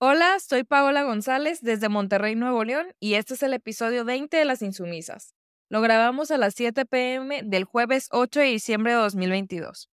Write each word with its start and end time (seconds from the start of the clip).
Hola, 0.00 0.36
soy 0.38 0.62
Paola 0.62 1.02
González 1.02 1.58
desde 1.60 1.88
Monterrey, 1.88 2.36
Nuevo 2.36 2.62
León, 2.62 2.86
y 3.00 3.14
este 3.14 3.34
es 3.34 3.42
el 3.42 3.52
episodio 3.52 4.04
20 4.04 4.36
de 4.36 4.44
Las 4.44 4.62
Insumisas. 4.62 5.34
Lo 5.68 5.80
grabamos 5.80 6.30
a 6.30 6.38
las 6.38 6.54
7 6.54 6.86
pm 6.86 7.42
del 7.42 7.64
jueves 7.64 8.06
8 8.12 8.38
de 8.38 8.46
diciembre 8.46 8.92
de 8.92 8.98
2022. 8.98 9.90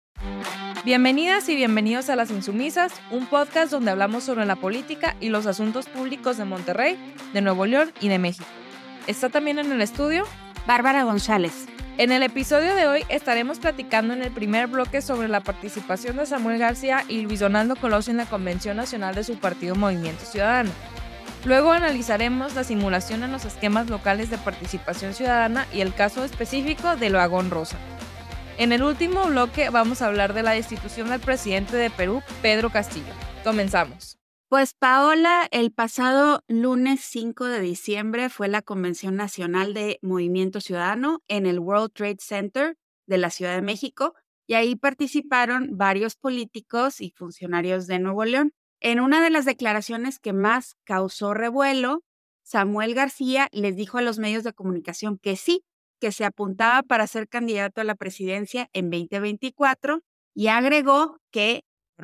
Bienvenidas 0.86 1.50
y 1.50 1.54
bienvenidos 1.54 2.08
a 2.08 2.16
Las 2.16 2.30
Insumisas, 2.30 2.94
un 3.10 3.26
podcast 3.26 3.70
donde 3.72 3.90
hablamos 3.90 4.24
sobre 4.24 4.46
la 4.46 4.56
política 4.56 5.16
y 5.20 5.28
los 5.28 5.44
asuntos 5.44 5.86
públicos 5.86 6.38
de 6.38 6.46
Monterrey, 6.46 6.96
de 7.34 7.42
Nuevo 7.42 7.66
León 7.66 7.92
y 8.00 8.08
de 8.08 8.18
México. 8.18 8.48
Está 9.06 9.28
también 9.28 9.58
en 9.58 9.70
el 9.70 9.82
estudio 9.82 10.24
Bárbara 10.66 11.04
González. 11.04 11.66
En 11.98 12.12
el 12.12 12.22
episodio 12.22 12.74
de 12.74 12.86
hoy 12.86 13.04
estaremos 13.08 13.58
platicando 13.58 14.14
en 14.14 14.22
el 14.22 14.30
primer 14.30 14.68
bloque 14.68 15.02
sobre 15.02 15.28
la 15.28 15.42
participación 15.42 16.16
de 16.16 16.26
Samuel 16.26 16.58
García 16.58 17.04
y 17.08 17.20
Luis 17.22 17.40
Donaldo 17.40 17.76
Colosio 17.76 18.12
en 18.12 18.16
la 18.16 18.26
Convención 18.26 18.76
Nacional 18.76 19.14
de 19.14 19.24
su 19.24 19.38
partido 19.38 19.74
Movimiento 19.74 20.24
Ciudadano. 20.24 20.70
Luego 21.44 21.72
analizaremos 21.72 22.54
la 22.54 22.64
simulación 22.64 23.22
en 23.22 23.32
los 23.32 23.44
esquemas 23.44 23.88
locales 23.88 24.30
de 24.30 24.38
participación 24.38 25.14
ciudadana 25.14 25.66
y 25.72 25.80
el 25.80 25.94
caso 25.94 26.24
específico 26.24 26.96
de 26.96 27.10
Loagón 27.10 27.50
Rosa. 27.50 27.76
En 28.58 28.72
el 28.72 28.82
último 28.82 29.24
bloque 29.24 29.70
vamos 29.70 30.02
a 30.02 30.06
hablar 30.06 30.34
de 30.34 30.42
la 30.42 30.52
destitución 30.52 31.08
del 31.08 31.20
presidente 31.20 31.76
de 31.76 31.90
Perú, 31.90 32.22
Pedro 32.42 32.70
Castillo. 32.70 33.12
Comenzamos. 33.42 34.19
Pues 34.50 34.74
Paola, 34.74 35.46
el 35.52 35.70
pasado 35.70 36.42
lunes 36.48 37.02
5 37.02 37.44
de 37.44 37.60
diciembre 37.60 38.28
fue 38.28 38.48
la 38.48 38.62
Convención 38.62 39.14
Nacional 39.14 39.74
de 39.74 40.00
Movimiento 40.02 40.60
Ciudadano 40.60 41.22
en 41.28 41.46
el 41.46 41.60
World 41.60 41.92
Trade 41.92 42.16
Center 42.18 42.76
de 43.06 43.18
la 43.18 43.30
Ciudad 43.30 43.54
de 43.54 43.62
México 43.62 44.12
y 44.48 44.54
ahí 44.54 44.74
participaron 44.74 45.76
varios 45.76 46.16
políticos 46.16 47.00
y 47.00 47.12
funcionarios 47.12 47.86
de 47.86 48.00
Nuevo 48.00 48.24
León. 48.24 48.52
En 48.80 48.98
una 48.98 49.22
de 49.22 49.30
las 49.30 49.44
declaraciones 49.44 50.18
que 50.18 50.32
más 50.32 50.74
causó 50.82 51.32
revuelo, 51.32 52.02
Samuel 52.42 52.92
García 52.92 53.46
les 53.52 53.76
dijo 53.76 53.98
a 53.98 54.02
los 54.02 54.18
medios 54.18 54.42
de 54.42 54.52
comunicación 54.52 55.16
que 55.18 55.36
sí, 55.36 55.62
que 56.00 56.10
se 56.10 56.24
apuntaba 56.24 56.82
para 56.82 57.06
ser 57.06 57.28
candidato 57.28 57.82
a 57.82 57.84
la 57.84 57.94
presidencia 57.94 58.68
en 58.72 58.90
2024 58.90 60.00
y 60.34 60.48
agregó 60.48 61.20
que, 61.30 61.62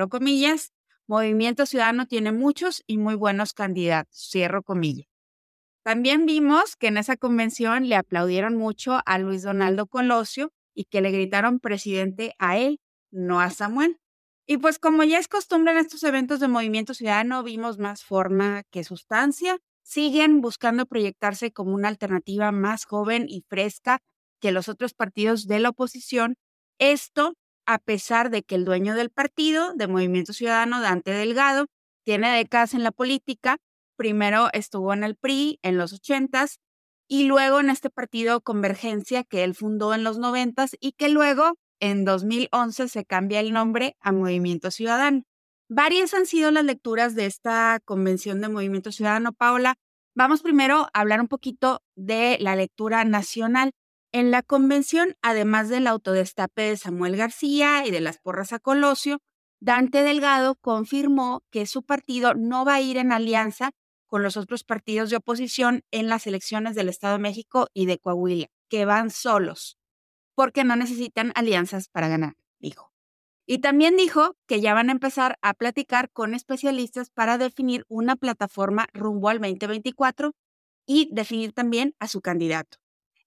comillas, 0.08 0.72
Movimiento 1.08 1.66
Ciudadano 1.66 2.06
tiene 2.06 2.32
muchos 2.32 2.82
y 2.86 2.98
muy 2.98 3.14
buenos 3.14 3.52
candidatos, 3.52 4.28
cierro 4.30 4.62
comillas. 4.62 5.06
También 5.84 6.26
vimos 6.26 6.74
que 6.74 6.88
en 6.88 6.96
esa 6.96 7.16
convención 7.16 7.88
le 7.88 7.94
aplaudieron 7.94 8.56
mucho 8.56 9.00
a 9.06 9.18
Luis 9.18 9.42
Donaldo 9.42 9.86
Colosio 9.86 10.52
y 10.74 10.86
que 10.86 11.00
le 11.00 11.12
gritaron 11.12 11.60
presidente 11.60 12.34
a 12.40 12.58
él, 12.58 12.80
no 13.12 13.40
a 13.40 13.50
Samuel. 13.50 13.98
Y 14.48 14.58
pues 14.58 14.80
como 14.80 15.04
ya 15.04 15.18
es 15.18 15.28
costumbre 15.28 15.72
en 15.72 15.78
estos 15.78 16.02
eventos 16.02 16.40
de 16.40 16.48
Movimiento 16.48 16.92
Ciudadano, 16.92 17.44
vimos 17.44 17.78
más 17.78 18.04
forma 18.04 18.64
que 18.72 18.82
sustancia. 18.82 19.58
Siguen 19.82 20.40
buscando 20.40 20.86
proyectarse 20.86 21.52
como 21.52 21.72
una 21.72 21.86
alternativa 21.86 22.50
más 22.50 22.84
joven 22.84 23.26
y 23.28 23.44
fresca 23.48 24.00
que 24.40 24.50
los 24.50 24.68
otros 24.68 24.92
partidos 24.92 25.46
de 25.46 25.60
la 25.60 25.68
oposición. 25.68 26.34
Esto 26.80 27.34
a 27.66 27.78
pesar 27.78 28.30
de 28.30 28.42
que 28.42 28.54
el 28.54 28.64
dueño 28.64 28.94
del 28.94 29.10
partido, 29.10 29.72
de 29.74 29.88
Movimiento 29.88 30.32
Ciudadano, 30.32 30.80
Dante 30.80 31.10
Delgado, 31.10 31.66
tiene 32.04 32.30
décadas 32.36 32.74
en 32.74 32.82
la 32.82 32.92
política. 32.92 33.58
Primero 33.96 34.48
estuvo 34.52 34.92
en 34.92 35.04
el 35.04 35.16
PRI 35.16 35.58
en 35.62 35.76
los 35.76 35.92
ochentas 35.92 36.58
y 37.08 37.24
luego 37.24 37.60
en 37.60 37.70
este 37.70 37.90
partido 37.90 38.40
Convergencia 38.40 39.24
que 39.24 39.44
él 39.44 39.54
fundó 39.54 39.94
en 39.94 40.04
los 40.04 40.18
noventas 40.18 40.76
y 40.80 40.92
que 40.92 41.08
luego 41.08 41.54
en 41.80 42.04
2011 42.04 42.88
se 42.88 43.04
cambia 43.04 43.40
el 43.40 43.52
nombre 43.52 43.96
a 44.00 44.12
Movimiento 44.12 44.70
Ciudadano. 44.70 45.22
Varias 45.68 46.14
han 46.14 46.26
sido 46.26 46.50
las 46.50 46.64
lecturas 46.64 47.14
de 47.14 47.26
esta 47.26 47.80
convención 47.84 48.40
de 48.40 48.48
Movimiento 48.48 48.92
Ciudadano, 48.92 49.32
Paula. 49.32 49.74
Vamos 50.14 50.42
primero 50.42 50.88
a 50.92 51.00
hablar 51.00 51.20
un 51.20 51.28
poquito 51.28 51.82
de 51.96 52.38
la 52.40 52.56
lectura 52.56 53.04
nacional. 53.04 53.72
En 54.16 54.30
la 54.30 54.40
convención, 54.40 55.14
además 55.20 55.68
del 55.68 55.86
autodestape 55.86 56.62
de 56.62 56.76
Samuel 56.78 57.18
García 57.18 57.86
y 57.86 57.90
de 57.90 58.00
las 58.00 58.16
porras 58.16 58.54
a 58.54 58.58
Colosio, 58.58 59.18
Dante 59.60 60.02
Delgado 60.02 60.54
confirmó 60.54 61.42
que 61.50 61.66
su 61.66 61.82
partido 61.82 62.32
no 62.32 62.64
va 62.64 62.76
a 62.76 62.80
ir 62.80 62.96
en 62.96 63.12
alianza 63.12 63.72
con 64.06 64.22
los 64.22 64.38
otros 64.38 64.64
partidos 64.64 65.10
de 65.10 65.16
oposición 65.16 65.82
en 65.90 66.08
las 66.08 66.26
elecciones 66.26 66.74
del 66.74 66.88
Estado 66.88 67.18
de 67.18 67.22
México 67.24 67.66
y 67.74 67.84
de 67.84 67.98
Coahuila, 67.98 68.46
que 68.70 68.86
van 68.86 69.10
solos, 69.10 69.76
porque 70.34 70.64
no 70.64 70.76
necesitan 70.76 71.32
alianzas 71.34 71.90
para 71.90 72.08
ganar, 72.08 72.36
dijo. 72.58 72.94
Y 73.44 73.58
también 73.58 73.98
dijo 73.98 74.34
que 74.46 74.62
ya 74.62 74.72
van 74.72 74.88
a 74.88 74.92
empezar 74.92 75.36
a 75.42 75.52
platicar 75.52 76.10
con 76.10 76.32
especialistas 76.32 77.10
para 77.10 77.36
definir 77.36 77.84
una 77.88 78.16
plataforma 78.16 78.86
rumbo 78.94 79.28
al 79.28 79.40
2024 79.40 80.32
y 80.86 81.10
definir 81.12 81.52
también 81.52 81.94
a 81.98 82.08
su 82.08 82.22
candidato. 82.22 82.78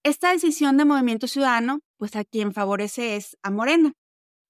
Esta 0.04 0.32
decisión 0.32 0.78
de 0.78 0.86
Movimiento 0.86 1.28
Ciudadano, 1.28 1.82
pues 1.98 2.16
a 2.16 2.24
quien 2.24 2.54
favorece 2.54 3.18
es 3.18 3.38
a 3.44 3.52
Morena. 3.52 3.94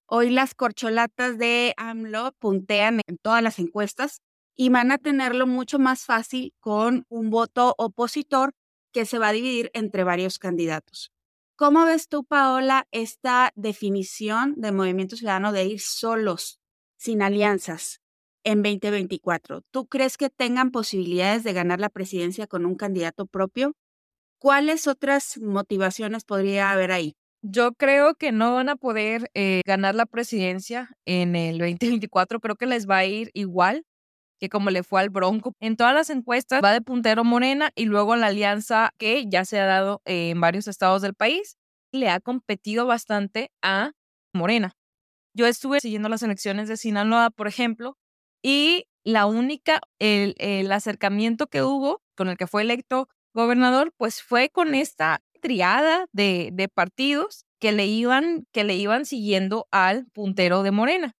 Hoy 0.06 0.30
las 0.30 0.54
corcholatas 0.54 1.38
de 1.38 1.74
AMLO 1.76 2.32
puntean 2.38 3.00
en 3.08 3.18
todas 3.18 3.42
las 3.42 3.58
encuestas 3.58 4.20
y 4.56 4.68
van 4.68 4.92
a 4.92 4.98
tenerlo 4.98 5.48
mucho 5.48 5.80
más 5.80 6.04
fácil 6.04 6.54
con 6.60 7.04
un 7.08 7.30
voto 7.30 7.74
opositor 7.78 8.52
que 8.92 9.06
se 9.06 9.18
va 9.18 9.28
a 9.28 9.32
dividir 9.32 9.72
entre 9.74 10.04
varios 10.04 10.38
candidatos. 10.38 11.10
¿Cómo 11.56 11.84
ves 11.84 12.06
tú, 12.06 12.24
Paola, 12.24 12.86
esta 12.92 13.50
definición 13.56 14.54
de 14.56 14.70
Movimiento 14.70 15.16
Ciudadano 15.16 15.50
de 15.50 15.64
ir 15.64 15.80
solos, 15.80 16.60
sin 16.96 17.22
alianzas, 17.22 18.00
en 18.44 18.62
2024? 18.62 19.62
¿Tú 19.72 19.88
crees 19.88 20.16
que 20.16 20.30
tengan 20.30 20.70
posibilidades 20.70 21.42
de 21.42 21.52
ganar 21.52 21.80
la 21.80 21.88
presidencia 21.88 22.46
con 22.46 22.66
un 22.66 22.76
candidato 22.76 23.26
propio? 23.26 23.74
¿Cuáles 24.40 24.86
otras 24.86 25.36
motivaciones 25.38 26.24
podría 26.24 26.70
haber 26.70 26.92
ahí? 26.92 27.14
Yo 27.42 27.74
creo 27.74 28.14
que 28.14 28.32
no 28.32 28.54
van 28.54 28.70
a 28.70 28.76
poder 28.76 29.30
eh, 29.34 29.60
ganar 29.66 29.94
la 29.94 30.06
presidencia 30.06 30.90
en 31.04 31.36
el 31.36 31.58
2024. 31.58 32.40
Creo 32.40 32.56
que 32.56 32.64
les 32.64 32.88
va 32.88 32.96
a 32.98 33.04
ir 33.04 33.30
igual 33.34 33.84
que 34.40 34.48
como 34.48 34.70
le 34.70 34.82
fue 34.82 35.02
al 35.02 35.10
Bronco. 35.10 35.52
En 35.60 35.76
todas 35.76 35.94
las 35.94 36.08
encuestas 36.08 36.62
va 36.64 36.72
de 36.72 36.80
puntero 36.80 37.22
Morena 37.22 37.70
y 37.74 37.84
luego 37.84 38.16
la 38.16 38.28
alianza 38.28 38.94
que 38.96 39.26
ya 39.28 39.44
se 39.44 39.60
ha 39.60 39.66
dado 39.66 40.00
en 40.06 40.40
varios 40.40 40.68
estados 40.68 41.02
del 41.02 41.14
país 41.14 41.58
le 41.92 42.08
ha 42.08 42.18
competido 42.18 42.86
bastante 42.86 43.50
a 43.60 43.92
Morena. 44.32 44.74
Yo 45.34 45.46
estuve 45.46 45.80
siguiendo 45.80 46.08
las 46.08 46.22
elecciones 46.22 46.66
de 46.66 46.78
Sinaloa, 46.78 47.28
por 47.28 47.46
ejemplo, 47.46 47.98
y 48.42 48.86
la 49.04 49.26
única, 49.26 49.82
el, 49.98 50.34
el 50.38 50.72
acercamiento 50.72 51.46
que 51.46 51.62
hubo 51.62 52.02
con 52.16 52.28
el 52.28 52.38
que 52.38 52.46
fue 52.46 52.62
electo 52.62 53.08
gobernador, 53.34 53.92
pues 53.96 54.22
fue 54.22 54.50
con 54.50 54.74
esta 54.74 55.22
triada 55.40 56.06
de, 56.12 56.50
de 56.52 56.68
partidos 56.68 57.44
que 57.58 57.72
le, 57.72 57.86
iban, 57.86 58.46
que 58.52 58.64
le 58.64 58.76
iban 58.76 59.04
siguiendo 59.04 59.66
al 59.70 60.06
puntero 60.12 60.62
de 60.62 60.70
Morena. 60.70 61.14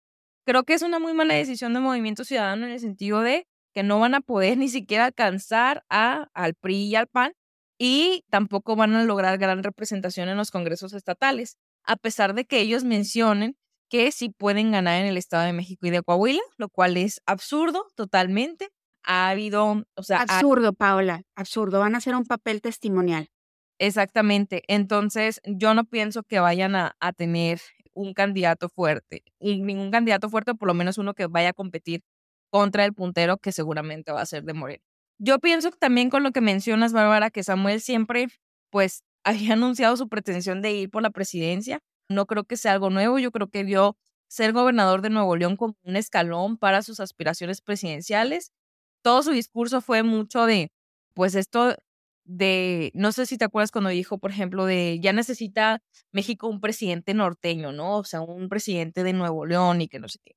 Creo 0.46 0.64
que 0.64 0.74
es 0.74 0.82
una 0.82 0.98
muy 0.98 1.12
mala 1.12 1.34
decisión 1.34 1.74
de 1.74 1.80
Movimiento 1.80 2.24
Ciudadano 2.24 2.66
en 2.66 2.72
el 2.72 2.80
sentido 2.80 3.20
de 3.20 3.46
que 3.72 3.82
no 3.82 4.00
van 4.00 4.14
a 4.14 4.20
poder 4.20 4.58
ni 4.58 4.68
siquiera 4.68 5.06
alcanzar 5.06 5.84
a, 5.88 6.28
al 6.34 6.54
PRI 6.54 6.88
y 6.88 6.96
al 6.96 7.06
PAN 7.06 7.32
y 7.78 8.24
tampoco 8.30 8.76
van 8.76 8.94
a 8.94 9.04
lograr 9.04 9.38
gran 9.38 9.62
representación 9.62 10.28
en 10.28 10.36
los 10.36 10.50
congresos 10.50 10.92
estatales, 10.92 11.56
a 11.84 11.96
pesar 11.96 12.34
de 12.34 12.44
que 12.44 12.60
ellos 12.60 12.84
mencionen 12.84 13.56
que 13.88 14.12
sí 14.12 14.28
pueden 14.28 14.70
ganar 14.70 15.00
en 15.00 15.06
el 15.06 15.16
Estado 15.16 15.44
de 15.44 15.54
México 15.54 15.86
y 15.86 15.90
de 15.90 16.02
Coahuila, 16.02 16.42
lo 16.58 16.68
cual 16.68 16.96
es 16.98 17.22
absurdo 17.24 17.86
totalmente, 17.96 18.68
ha 19.04 19.30
habido, 19.30 19.84
o 19.94 20.02
sea... 20.02 20.22
Absurdo, 20.22 20.72
Paola, 20.72 21.22
absurdo. 21.34 21.80
Van 21.80 21.94
a 21.94 21.98
hacer 21.98 22.14
un 22.14 22.24
papel 22.24 22.60
testimonial. 22.60 23.30
Exactamente. 23.78 24.62
Entonces, 24.68 25.40
yo 25.44 25.72
no 25.72 25.84
pienso 25.84 26.22
que 26.22 26.38
vayan 26.38 26.76
a, 26.76 26.94
tener 27.16 27.60
un 27.94 28.12
candidato 28.12 28.68
fuerte. 28.68 29.24
Y 29.40 29.62
ningún 29.62 29.90
candidato 29.90 30.28
fuerte, 30.28 30.54
por 30.54 30.68
lo 30.68 30.74
menos 30.74 30.98
uno 30.98 31.14
que 31.14 31.26
vaya 31.26 31.50
a 31.50 31.52
competir 31.54 32.02
contra 32.50 32.84
el 32.84 32.92
puntero, 32.92 33.38
que 33.38 33.52
seguramente 33.52 34.12
va 34.12 34.20
a 34.20 34.26
ser 34.26 34.44
de 34.44 34.52
Moreno. 34.52 34.84
Yo 35.18 35.38
pienso 35.38 35.70
también 35.70 36.10
con 36.10 36.22
lo 36.22 36.32
que 36.32 36.40
mencionas, 36.42 36.92
Bárbara, 36.92 37.30
que 37.30 37.42
Samuel 37.42 37.80
siempre, 37.80 38.28
pues, 38.70 39.02
había 39.24 39.54
anunciado 39.54 39.96
su 39.96 40.08
pretensión 40.08 40.60
de 40.62 40.72
ir 40.72 40.90
por 40.90 41.02
la 41.02 41.10
presidencia. 41.10 41.80
No 42.10 42.26
creo 42.26 42.44
que 42.44 42.56
sea 42.56 42.72
algo 42.72 42.90
nuevo. 42.90 43.18
Yo 43.18 43.30
creo 43.32 43.48
que 43.48 43.64
vio 43.64 43.96
ser 44.28 44.52
gobernador 44.52 45.00
de 45.00 45.10
Nuevo 45.10 45.36
León 45.36 45.56
como 45.56 45.76
un 45.84 45.96
escalón 45.96 46.58
para 46.58 46.82
sus 46.82 47.00
aspiraciones 47.00 47.62
presidenciales 47.62 48.52
todo 49.02 49.22
su 49.22 49.30
discurso 49.32 49.80
fue 49.80 50.02
mucho 50.02 50.46
de, 50.46 50.72
pues 51.14 51.34
esto 51.34 51.76
de, 52.24 52.92
no 52.94 53.12
sé 53.12 53.26
si 53.26 53.38
te 53.38 53.44
acuerdas 53.46 53.72
cuando 53.72 53.90
dijo, 53.90 54.18
por 54.18 54.30
ejemplo, 54.30 54.64
de 54.66 54.98
ya 55.02 55.12
necesita 55.12 55.82
México 56.12 56.48
un 56.48 56.60
presidente 56.60 57.14
norteño, 57.14 57.72
¿no? 57.72 57.98
O 57.98 58.04
sea, 58.04 58.20
un 58.22 58.48
presidente 58.48 59.02
de 59.04 59.12
Nuevo 59.12 59.46
León 59.46 59.80
y 59.82 59.88
que 59.88 59.98
no 60.00 60.08
sé 60.08 60.18
qué. 60.24 60.34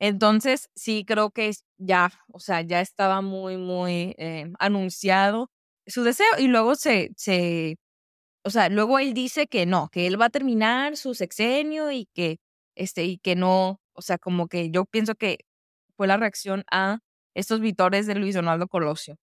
Entonces, 0.00 0.70
sí, 0.74 1.04
creo 1.06 1.30
que 1.30 1.52
ya, 1.78 2.10
o 2.32 2.40
sea, 2.40 2.62
ya 2.62 2.80
estaba 2.80 3.20
muy, 3.22 3.58
muy 3.58 4.14
eh, 4.18 4.50
anunciado 4.58 5.50
su 5.86 6.04
deseo 6.04 6.26
y 6.38 6.48
luego 6.48 6.74
se, 6.74 7.12
se, 7.16 7.76
o 8.44 8.50
sea, 8.50 8.68
luego 8.70 8.98
él 8.98 9.14
dice 9.14 9.46
que 9.48 9.66
no, 9.66 9.88
que 9.90 10.06
él 10.06 10.20
va 10.20 10.26
a 10.26 10.30
terminar 10.30 10.96
su 10.96 11.14
sexenio 11.14 11.90
y 11.92 12.06
que, 12.14 12.38
este, 12.76 13.04
y 13.04 13.18
que 13.18 13.36
no, 13.36 13.80
o 13.94 14.02
sea, 14.02 14.18
como 14.18 14.48
que 14.48 14.70
yo 14.70 14.84
pienso 14.86 15.14
que 15.16 15.40
fue 15.96 16.06
la 16.06 16.16
reacción 16.16 16.64
a 16.70 17.00
estos 17.34 17.60
vitores 17.60 18.06
de 18.06 18.14
Luis 18.14 18.34
Donaldo 18.34 18.68
Colosio. 18.68 19.16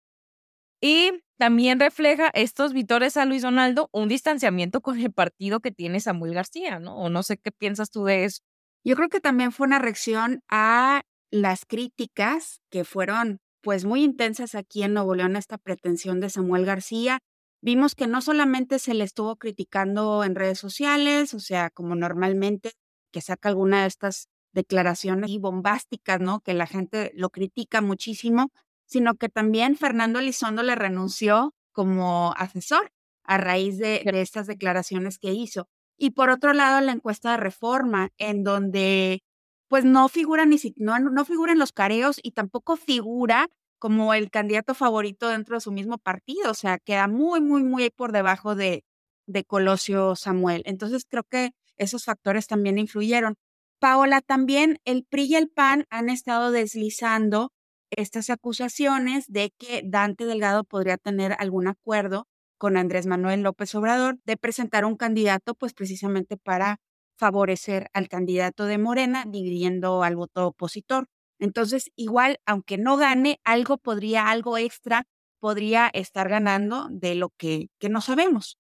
Y 0.81 1.13
también 1.39 1.81
refleja 1.81 2.31
estos 2.35 2.73
vitores 2.73 3.17
a 3.17 3.25
Luis 3.25 3.43
Donaldo 3.43 3.89
un 3.93 4.09
distanciamiento 4.09 4.81
con 4.81 4.99
el 5.01 5.13
partido 5.13 5.61
que 5.61 5.71
tiene 5.71 6.01
Samuel 6.01 6.35
García, 6.35 6.79
¿no? 6.79 6.97
O 6.97 7.09
no 7.11 7.23
sé 7.23 7.39
qué 7.39 7.53
piensas 7.53 7.91
tú 7.91 8.05
de 8.05 8.25
eso. 8.25 8.41
Yo 8.85 8.95
creo 8.97 9.09
que 9.09 9.21
también 9.21 9.53
fue 9.53 9.67
una 9.67 9.79
reacción 9.79 10.43
a 10.49 11.03
las 11.31 11.65
críticas 11.67 12.61
que 12.71 12.85
fueron 12.85 13.41
pues 13.63 13.85
muy 13.85 14.05
intensas 14.05 14.55
aquí 14.55 14.83
en 14.85 14.95
Nuevo 14.95 15.15
León 15.15 15.37
esta 15.37 15.59
pretensión 15.59 16.21
de 16.21 16.31
Samuel 16.31 16.65
García. 16.65 17.19
Vimos 17.61 17.95
que 17.95 18.07
no 18.07 18.21
solamente 18.21 18.79
se 18.79 18.95
le 18.95 19.03
estuvo 19.05 19.37
criticando 19.37 20.23
en 20.25 20.37
redes 20.37 20.59
sociales, 20.59 21.35
o 21.35 21.41
sea, 21.41 21.71
como 21.71 21.97
normalmente 21.97 22.73
que 23.13 23.21
saca 23.21 23.49
alguna 23.49 23.83
de 23.83 23.89
estas 23.89 24.29
declaraciones 24.57 25.31
y 25.31 25.39
bombásticas, 25.39 26.19
¿no? 26.19 26.41
Que 26.41 26.55
la 26.55 26.67
gente 26.67 27.13
lo 27.15 27.29
critica 27.29 27.83
muchísimo, 27.83 28.51
sino 28.87 29.15
que 29.15 29.29
también 29.29 29.77
Fernando 29.77 30.19
Elizondo 30.19 30.63
le 30.63 30.75
renunció 30.75 31.55
como 31.73 32.33
asesor 32.39 32.91
a 33.23 33.37
raíz 33.37 33.79
de, 33.79 34.03
estas 34.15 34.47
declaraciones 34.47 35.19
que 35.19 35.33
hizo. 35.33 35.69
Y 35.99 36.13
por 36.13 36.31
otro 36.31 36.55
lado, 36.55 36.81
la 36.81 36.93
encuesta 36.93 37.33
de 37.33 37.37
reforma, 37.37 38.09
en 38.17 38.45
donde 38.45 39.23
pues 39.69 39.85
no 39.85 40.09
figura 40.09 40.47
ni 40.47 40.57
no, 40.77 40.99
no 40.99 41.25
figura 41.25 41.53
en 41.53 41.59
los 41.59 41.73
careos 41.73 42.19
y 42.23 42.31
tampoco 42.33 42.77
figura 42.77 43.49
como 43.79 44.15
el 44.15 44.31
candidato 44.31 44.75
favorito 44.75 45.29
dentro 45.29 45.57
de 45.57 45.61
su 45.61 45.71
mismo 45.73 45.99
partido, 45.99 46.51
o 46.51 46.55
sea, 46.55 46.79
queda 46.79 47.09
muy, 47.09 47.41
muy, 47.43 47.63
muy 47.63 47.91
por 47.91 48.13
debajo 48.13 48.55
de, 48.55 48.85
de 49.27 49.45
Colosio 49.45 50.17
Samuel. 50.17 50.63
Entonces 50.65 51.05
creo 51.07 51.25
que 51.25 51.51
esos 51.77 52.05
factores 52.05 52.47
también 52.47 52.79
influyeron. 52.79 53.37
Paola, 53.79 54.23
también 54.23 54.79
el 54.85 55.05
PRI 55.05 55.25
y 55.25 55.35
el 55.37 55.49
PAN 55.49 55.85
han 55.91 56.09
estado 56.09 56.51
deslizando 56.51 57.53
estas 57.91 58.31
acusaciones 58.31 59.27
de 59.29 59.53
que 59.59 59.83
Dante 59.85 60.25
Delgado 60.25 60.65
podría 60.65 60.97
tener 60.97 61.37
algún 61.39 61.69
acuerdo 61.69 62.27
con 62.59 62.77
Andrés 62.77 63.07
Manuel 63.07 63.43
López 63.43 63.75
Obrador 63.75 64.19
de 64.25 64.37
presentar 64.37 64.85
un 64.85 64.97
candidato, 64.97 65.55
pues 65.55 65.75
precisamente 65.75 66.37
para 66.37 66.81
favorecer 67.19 67.89
al 67.93 68.09
candidato 68.09 68.65
de 68.65 68.79
Morena, 68.79 69.25
dividiendo 69.27 70.03
al 70.03 70.17
voto 70.17 70.49
opositor. 70.49 71.09
Entonces, 71.39 71.91
igual, 71.97 72.39
aunque 72.47 72.79
no 72.79 72.97
gane, 72.97 73.41
algo 73.45 73.77
podría, 73.77 74.31
algo 74.31 74.57
extra 74.57 75.07
podría 75.39 75.91
estar 75.93 76.29
ganando 76.29 76.89
de 76.91 77.15
lo 77.15 77.31
que, 77.37 77.69
que 77.79 77.91
no 77.91 78.01
sabemos 78.01 78.59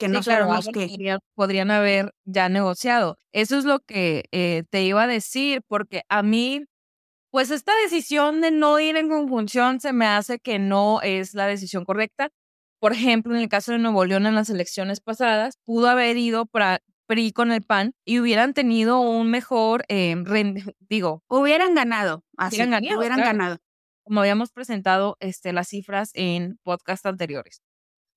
que 0.00 0.08
no 0.08 0.22
sabemos 0.22 0.66
que 0.72 1.18
podrían, 1.34 1.70
haber 1.70 2.14
ya 2.24 2.48
negociado. 2.48 3.18
Eso 3.32 3.58
es 3.58 3.66
lo 3.66 3.80
que 3.80 4.24
eh, 4.32 4.64
te 4.70 4.82
iba 4.82 5.02
a 5.02 5.06
decir, 5.06 5.62
porque 5.68 6.02
a 6.08 6.22
mí, 6.22 6.64
pues 7.30 7.50
esta 7.50 7.72
decisión 7.82 8.40
de 8.40 8.50
no 8.50 8.80
ir 8.80 8.96
en 8.96 9.10
conjunción 9.10 9.78
se 9.78 9.92
me 9.92 10.06
hace 10.06 10.38
que 10.38 10.58
no 10.58 11.02
es 11.02 11.34
la 11.34 11.46
decisión 11.46 11.84
correcta. 11.84 12.30
Por 12.80 12.94
ejemplo, 12.94 13.34
en 13.34 13.42
el 13.42 13.50
caso 13.50 13.72
de 13.72 13.78
Nuevo 13.78 14.06
León 14.06 14.24
en 14.24 14.34
las 14.34 14.48
elecciones 14.48 15.00
pasadas, 15.00 15.58
pudo 15.66 15.88
haber 15.88 16.16
ido 16.16 16.46
para 16.46 16.80
PRI 17.06 17.32
con 17.32 17.52
el 17.52 17.60
PAN 17.60 17.92
y 18.06 18.20
hubieran 18.20 18.54
tenido 18.54 19.00
un 19.00 19.30
mejor, 19.30 19.84
eh, 19.88 20.16
digo. 20.88 21.22
Hubieran 21.28 21.74
ganado, 21.74 22.24
así, 22.38 22.56
hubieran 22.56 22.70
ganado. 22.70 22.98
Hubieran 22.98 23.20
ganado. 23.20 23.58
Como 24.02 24.20
habíamos 24.20 24.50
presentado 24.50 25.18
este, 25.20 25.52
las 25.52 25.68
cifras 25.68 26.10
en 26.14 26.58
podcast 26.62 27.04
anteriores. 27.04 27.60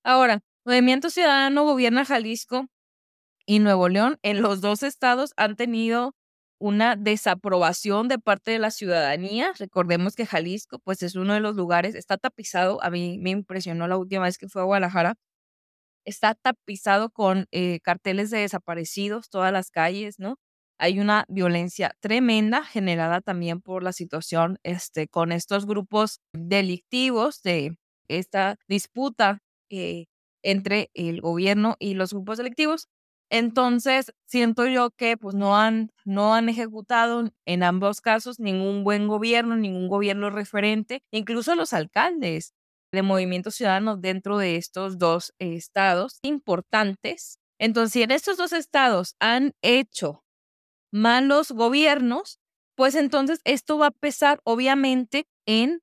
Ahora, 0.02 0.40
Movimiento 0.66 1.10
Ciudadano 1.10 1.64
gobierna 1.64 2.06
Jalisco 2.06 2.68
y 3.46 3.58
Nuevo 3.58 3.88
León. 3.90 4.18
En 4.22 4.40
los 4.40 4.62
dos 4.62 4.82
estados 4.82 5.34
han 5.36 5.56
tenido 5.56 6.14
una 6.58 6.96
desaprobación 6.96 8.08
de 8.08 8.18
parte 8.18 8.52
de 8.52 8.58
la 8.58 8.70
ciudadanía. 8.70 9.52
Recordemos 9.58 10.16
que 10.16 10.24
Jalisco, 10.24 10.78
pues 10.78 11.02
es 11.02 11.16
uno 11.16 11.34
de 11.34 11.40
los 11.40 11.56
lugares, 11.56 11.94
está 11.94 12.16
tapizado, 12.16 12.82
a 12.82 12.88
mí 12.90 13.18
me 13.18 13.30
impresionó 13.30 13.88
la 13.88 13.98
última 13.98 14.24
vez 14.24 14.38
que 14.38 14.48
fue 14.48 14.62
a 14.62 14.64
Guadalajara, 14.64 15.16
está 16.06 16.34
tapizado 16.34 17.10
con 17.10 17.46
eh, 17.52 17.80
carteles 17.80 18.30
de 18.30 18.38
desaparecidos, 18.40 19.28
todas 19.30 19.52
las 19.52 19.70
calles, 19.70 20.18
¿no? 20.18 20.36
Hay 20.78 20.98
una 21.00 21.26
violencia 21.28 21.94
tremenda 22.00 22.64
generada 22.64 23.20
también 23.20 23.60
por 23.60 23.82
la 23.82 23.92
situación 23.92 24.58
este, 24.62 25.08
con 25.08 25.32
estos 25.32 25.66
grupos 25.66 26.20
delictivos 26.32 27.42
de 27.42 27.76
esta 28.08 28.56
disputa 28.68 29.40
eh, 29.70 30.06
entre 30.44 30.90
el 30.94 31.20
gobierno 31.20 31.76
y 31.80 31.94
los 31.94 32.12
grupos 32.12 32.38
electivos. 32.38 32.88
Entonces, 33.30 34.12
siento 34.26 34.66
yo 34.66 34.90
que 34.90 35.16
pues 35.16 35.34
no 35.34 35.56
han, 35.56 35.90
no 36.04 36.34
han 36.34 36.48
ejecutado 36.48 37.30
en 37.46 37.62
ambos 37.64 38.00
casos 38.00 38.38
ningún 38.38 38.84
buen 38.84 39.08
gobierno, 39.08 39.56
ningún 39.56 39.88
gobierno 39.88 40.30
referente, 40.30 41.02
incluso 41.10 41.54
los 41.56 41.72
alcaldes 41.72 42.52
de 42.92 43.02
Movimiento 43.02 43.50
Ciudadano 43.50 43.96
dentro 43.96 44.38
de 44.38 44.56
estos 44.56 44.98
dos 44.98 45.34
estados 45.38 46.20
importantes. 46.22 47.38
Entonces, 47.58 47.92
si 47.92 48.02
en 48.02 48.12
estos 48.12 48.36
dos 48.36 48.52
estados 48.52 49.16
han 49.18 49.52
hecho 49.62 50.22
malos 50.92 51.50
gobiernos, 51.50 52.38
pues 52.76 52.94
entonces 52.94 53.40
esto 53.44 53.78
va 53.78 53.88
a 53.88 53.90
pesar 53.90 54.40
obviamente 54.44 55.26
en, 55.46 55.80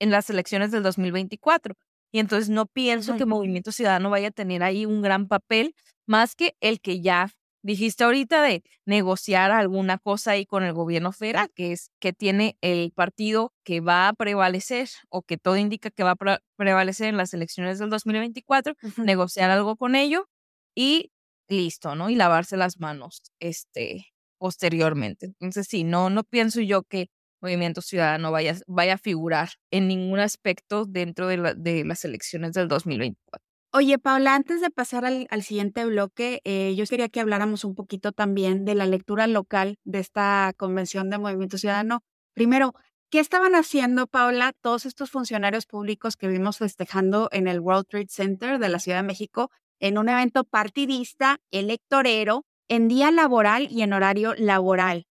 en 0.00 0.10
las 0.10 0.30
elecciones 0.30 0.70
del 0.70 0.82
2024. 0.82 1.74
Y 2.16 2.18
entonces 2.18 2.48
no 2.48 2.64
pienso 2.64 3.14
que 3.18 3.26
Movimiento 3.26 3.72
Ciudadano 3.72 4.08
vaya 4.08 4.28
a 4.28 4.30
tener 4.30 4.62
ahí 4.62 4.86
un 4.86 5.02
gran 5.02 5.28
papel, 5.28 5.74
más 6.06 6.34
que 6.34 6.56
el 6.60 6.80
que 6.80 7.02
ya 7.02 7.30
dijiste 7.62 8.04
ahorita 8.04 8.40
de 8.40 8.62
negociar 8.86 9.50
alguna 9.50 9.98
cosa 9.98 10.30
ahí 10.30 10.46
con 10.46 10.62
el 10.62 10.72
gobierno 10.72 11.12
federal, 11.12 11.50
que 11.54 11.72
es 11.72 11.90
que 12.00 12.14
tiene 12.14 12.56
el 12.62 12.90
partido 12.92 13.52
que 13.64 13.80
va 13.80 14.08
a 14.08 14.14
prevalecer 14.14 14.88
o 15.10 15.20
que 15.20 15.36
todo 15.36 15.58
indica 15.58 15.90
que 15.90 16.04
va 16.04 16.12
a 16.12 16.38
prevalecer 16.56 17.08
en 17.08 17.18
las 17.18 17.34
elecciones 17.34 17.78
del 17.78 17.90
2024, 17.90 18.72
negociar 18.96 19.50
algo 19.50 19.76
con 19.76 19.94
ello 19.94 20.26
y 20.74 21.12
listo, 21.48 21.96
¿no? 21.96 22.08
Y 22.08 22.14
lavarse 22.14 22.56
las 22.56 22.80
manos 22.80 23.24
este 23.40 24.06
posteriormente. 24.38 25.26
Entonces 25.26 25.66
sí, 25.68 25.84
no 25.84 26.08
no 26.08 26.24
pienso 26.24 26.62
yo 26.62 26.82
que 26.82 27.10
Movimiento 27.40 27.82
Ciudadano 27.82 28.32
vaya, 28.32 28.56
vaya 28.66 28.94
a 28.94 28.98
figurar 28.98 29.50
en 29.70 29.88
ningún 29.88 30.18
aspecto 30.18 30.84
dentro 30.86 31.26
de, 31.28 31.54
de 31.56 31.84
las 31.84 32.04
elecciones 32.04 32.52
del 32.52 32.68
2024. 32.68 33.46
Oye, 33.78 33.98
Paula, 33.98 34.34
antes 34.34 34.62
de 34.62 34.70
pasar 34.70 35.04
al, 35.04 35.42
siguiente 35.42 35.84
bloque, 35.84 36.40
eh, 36.44 36.74
yo 36.76 36.86
quería 36.86 37.10
que 37.10 37.20
habláramos 37.20 37.62
un 37.62 37.74
poquito 37.74 38.12
también 38.12 38.64
de 38.64 38.74
la 38.74 38.86
lectura 38.86 39.26
local 39.26 39.76
de 39.84 39.98
esta 39.98 40.54
convención 40.56 41.10
de 41.10 41.18
Movimiento 41.18 41.58
Ciudadano. 41.58 42.02
Primero, 42.32 42.72
¿qué 43.10 43.20
estaban 43.20 43.54
haciendo, 43.54 44.06
Paula, 44.06 44.54
todos 44.62 44.86
estos 44.86 45.10
funcionarios 45.10 45.66
públicos 45.66 46.16
que 46.16 46.26
vimos 46.26 46.56
festejando 46.56 47.28
en 47.32 47.48
el 47.48 47.60
World 47.60 47.86
Trade 47.86 48.08
Center 48.08 48.58
de 48.58 48.68
la 48.70 48.78
Ciudad 48.78 49.00
de 49.00 49.08
México 49.08 49.50
en 49.78 49.98
un 49.98 50.08
evento 50.08 50.44
partidista, 50.44 51.38
electorero, 51.50 52.46
en 52.68 52.88
día 52.88 53.10
laboral 53.10 53.68
y 53.70 53.82
en 53.82 53.92
horario 53.92 54.34
laboral? 54.38 55.06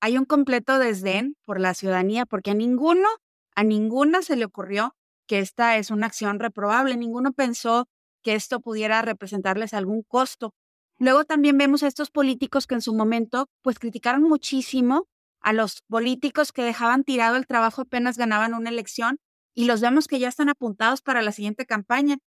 Hay 0.00 0.18
un 0.18 0.24
completo 0.24 0.78
desdén 0.78 1.36
por 1.44 1.60
la 1.60 1.74
ciudadanía 1.74 2.26
porque 2.26 2.50
a 2.50 2.54
ninguno, 2.54 3.08
a 3.54 3.64
ninguna 3.64 4.22
se 4.22 4.36
le 4.36 4.44
ocurrió 4.44 4.94
que 5.26 5.40
esta 5.40 5.76
es 5.76 5.90
una 5.90 6.06
acción 6.06 6.38
reprobable, 6.38 6.96
ninguno 6.96 7.32
pensó 7.32 7.86
que 8.22 8.34
esto 8.34 8.60
pudiera 8.60 9.02
representarles 9.02 9.74
algún 9.74 10.02
costo. 10.02 10.54
Luego 10.98 11.24
también 11.24 11.58
vemos 11.58 11.82
a 11.82 11.86
estos 11.86 12.10
políticos 12.10 12.66
que 12.66 12.74
en 12.74 12.82
su 12.82 12.94
momento 12.94 13.46
pues 13.62 13.78
criticaron 13.78 14.22
muchísimo 14.22 15.06
a 15.40 15.52
los 15.52 15.82
políticos 15.82 16.52
que 16.52 16.62
dejaban 16.62 17.04
tirado 17.04 17.36
el 17.36 17.46
trabajo 17.46 17.82
apenas 17.82 18.16
ganaban 18.16 18.54
una 18.54 18.70
elección 18.70 19.18
y 19.54 19.64
los 19.66 19.80
vemos 19.80 20.08
que 20.08 20.18
ya 20.18 20.28
están 20.28 20.48
apuntados 20.48 21.02
para 21.02 21.22
la 21.22 21.32
siguiente 21.32 21.66
campaña. 21.66 22.18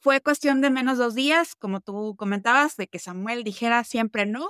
Fue 0.00 0.20
cuestión 0.20 0.60
de 0.60 0.70
menos 0.70 0.98
dos 0.98 1.14
días, 1.14 1.54
como 1.56 1.80
tú 1.80 2.16
comentabas, 2.16 2.76
de 2.76 2.88
que 2.88 2.98
Samuel 2.98 3.44
dijera 3.44 3.84
siempre 3.84 4.26
no 4.26 4.48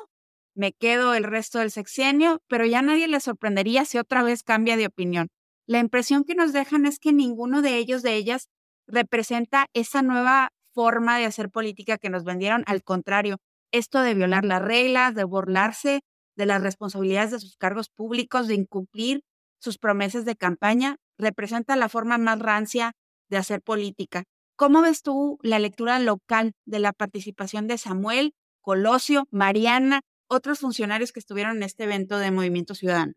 me 0.55 0.73
quedo 0.73 1.15
el 1.15 1.25
resto 1.25 1.59
del 1.59 1.71
sexenio, 1.71 2.41
pero 2.49 2.67
ya 2.67 2.83
nadie 2.83 3.09
le 3.09 3.21
sorprendería 3.21 3.85
si 3.85 3.99
otra 3.99 4.23
vez 4.23 4.43
cambia 4.43 4.77
de 4.77 4.87
opinión. 4.87 5.29
La 5.67 5.79
impresión 5.79 6.25
que 6.25 6.35
nos 6.35 6.53
dejan 6.53 6.87
es 6.87 6.99
que 6.99 7.13
ninguno 7.13 7.63
de 7.63 7.77
ellos, 7.77 8.03
de 8.03 8.15
ellas, 8.15 8.49
representa 8.87 9.67
esa 9.73 10.03
nueva 10.03 10.51
forma 10.75 11.19
de 11.19 11.27
hacer 11.27 11.51
política 11.51 11.99
que 11.99 12.11
nos 12.11 12.25
vendieron. 12.25 12.65
Al 12.67 12.83
contrario, 12.83 13.39
esto 13.73 14.01
de 14.01 14.15
violar 14.15 14.45
las 14.45 14.63
reglas, 14.63 15.15
de 15.15 15.25
burlarse 15.25 16.01
de 16.37 16.47
las 16.47 16.63
responsabilidades 16.63 17.31
de 17.31 17.41
sus 17.41 17.57
cargos 17.57 17.89
públicos, 17.89 18.49
de 18.49 18.55
incumplir 18.55 19.23
sus 19.59 19.79
promesas 19.79 20.25
de 20.25 20.37
campaña, 20.37 20.97
representa 21.19 21.77
la 21.77 21.89
forma 21.89 22.19
más 22.19 22.39
rancia 22.39 22.93
de 23.29 23.37
hacer 23.37 23.63
política. 23.63 24.25
¿Cómo 24.57 24.83
ves 24.83 25.03
tú 25.03 25.39
la 25.43 25.59
lectura 25.59 25.99
local 25.99 26.53
de 26.67 26.79
la 26.79 26.93
participación 26.93 27.67
de 27.67 27.79
Samuel, 27.79 28.35
Colosio, 28.61 29.27
Mariana 29.31 30.03
otros 30.33 30.61
funcionarios 30.61 31.13
que 31.13 31.21
estuvieron 31.21 31.59
en 31.59 31.63
este 31.63 31.85
evento 31.85 32.19
de 32.19 32.31
Movimiento 32.31 32.75
Ciudadano. 32.75 33.13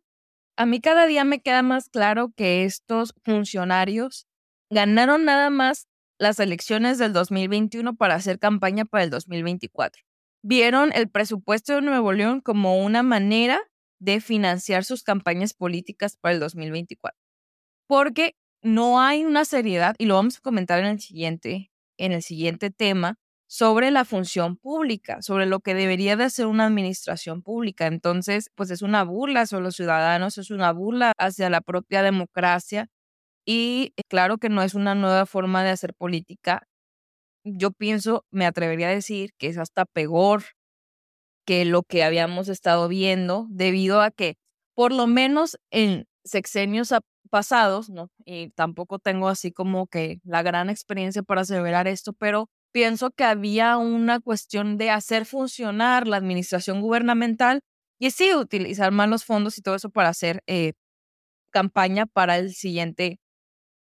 A 0.57 0.65
mí 0.65 0.81
cada 0.81 1.05
día 1.05 1.23
me 1.23 1.41
queda 1.41 1.63
más 1.63 1.89
claro 1.89 2.31
que 2.35 2.65
estos 2.65 3.13
funcionarios 3.23 4.27
ganaron 4.69 5.25
nada 5.25 5.49
más 5.49 5.87
las 6.19 6.39
elecciones 6.39 6.97
del 6.97 7.13
2021 7.13 7.95
para 7.95 8.15
hacer 8.15 8.39
campaña 8.39 8.85
para 8.85 9.03
el 9.03 9.09
2024. 9.09 10.01
Vieron 10.43 10.91
el 10.93 11.09
presupuesto 11.09 11.73
de 11.75 11.81
Nuevo 11.81 12.13
León 12.13 12.41
como 12.41 12.83
una 12.83 13.03
manera 13.03 13.61
de 13.99 14.21
financiar 14.21 14.83
sus 14.85 15.03
campañas 15.03 15.53
políticas 15.53 16.17
para 16.17 16.33
el 16.35 16.39
2024. 16.39 17.17
porque 17.87 18.35
no 18.63 18.99
hay 19.01 19.25
una 19.25 19.45
seriedad, 19.45 19.95
y 19.99 20.05
lo 20.05 20.15
vamos 20.15 20.37
a 20.37 20.41
comentar 20.41 20.79
en 20.79 20.87
el 20.87 20.99
siguiente, 20.99 21.71
en 21.97 22.11
el 22.13 22.23
siguiente 22.23 22.71
tema, 22.71 23.19
sobre 23.47 23.91
la 23.91 24.05
función 24.05 24.57
pública, 24.57 25.21
sobre 25.21 25.45
lo 25.45 25.59
que 25.59 25.73
debería 25.75 26.15
de 26.17 26.25
hacer 26.25 26.47
una 26.47 26.65
administración 26.65 27.41
pública. 27.43 27.87
Entonces, 27.87 28.49
pues 28.55 28.71
es 28.71 28.81
una 28.81 29.03
burla 29.03 29.41
hacia 29.41 29.59
los 29.59 29.75
ciudadanos, 29.75 30.37
es 30.37 30.51
una 30.51 30.71
burla 30.71 31.13
hacia 31.17 31.49
la 31.49 31.61
propia 31.61 32.01
democracia 32.03 32.87
y 33.45 33.93
eh, 33.97 34.03
claro 34.09 34.37
que 34.39 34.49
no 34.49 34.63
es 34.63 34.75
una 34.75 34.95
nueva 34.95 35.25
forma 35.25 35.63
de 35.63 35.71
hacer 35.71 35.93
política. 35.95 36.63
Yo 37.45 37.71
pienso, 37.71 38.25
me 38.31 38.45
atrevería 38.47 38.89
a 38.89 38.91
decir 38.91 39.31
que 39.37 39.47
es 39.47 39.57
hasta 39.57 39.85
peor 39.85 40.43
que 41.45 41.65
lo 41.65 41.83
que 41.83 42.03
habíamos 42.03 42.49
estado 42.49 42.87
viendo 42.87 43.47
debido 43.49 44.01
a 44.01 44.11
que 44.11 44.35
por 44.75 44.91
lo 44.91 45.07
menos 45.07 45.57
en 45.71 46.07
sexenios 46.23 46.93
pasados, 47.29 47.89
¿no? 47.89 48.09
Y 48.25 48.49
tampoco 48.51 48.99
tengo 48.99 49.27
así 49.29 49.51
como 49.51 49.87
que 49.87 50.19
la 50.23 50.41
gran 50.43 50.69
experiencia 50.69 51.23
para 51.23 51.41
aseverar 51.41 51.87
esto, 51.87 52.13
pero 52.13 52.49
pienso 52.75 53.11
que 53.11 53.23
había 53.23 53.77
una 53.77 54.19
cuestión 54.19 54.77
de 54.77 54.89
hacer 54.89 55.25
funcionar 55.25 56.09
la 56.09 56.17
administración 56.17 56.81
gubernamental 56.81 57.61
y 57.99 58.11
sí 58.11 58.33
utilizar 58.33 58.91
más 58.91 59.07
los 59.07 59.23
fondos 59.23 59.57
y 59.57 59.61
todo 59.61 59.75
eso 59.75 59.89
para 59.89 60.09
hacer 60.09 60.43
eh, 60.45 60.73
campaña 61.51 62.05
para 62.05 62.37
el 62.37 62.53
siguiente 62.53 63.21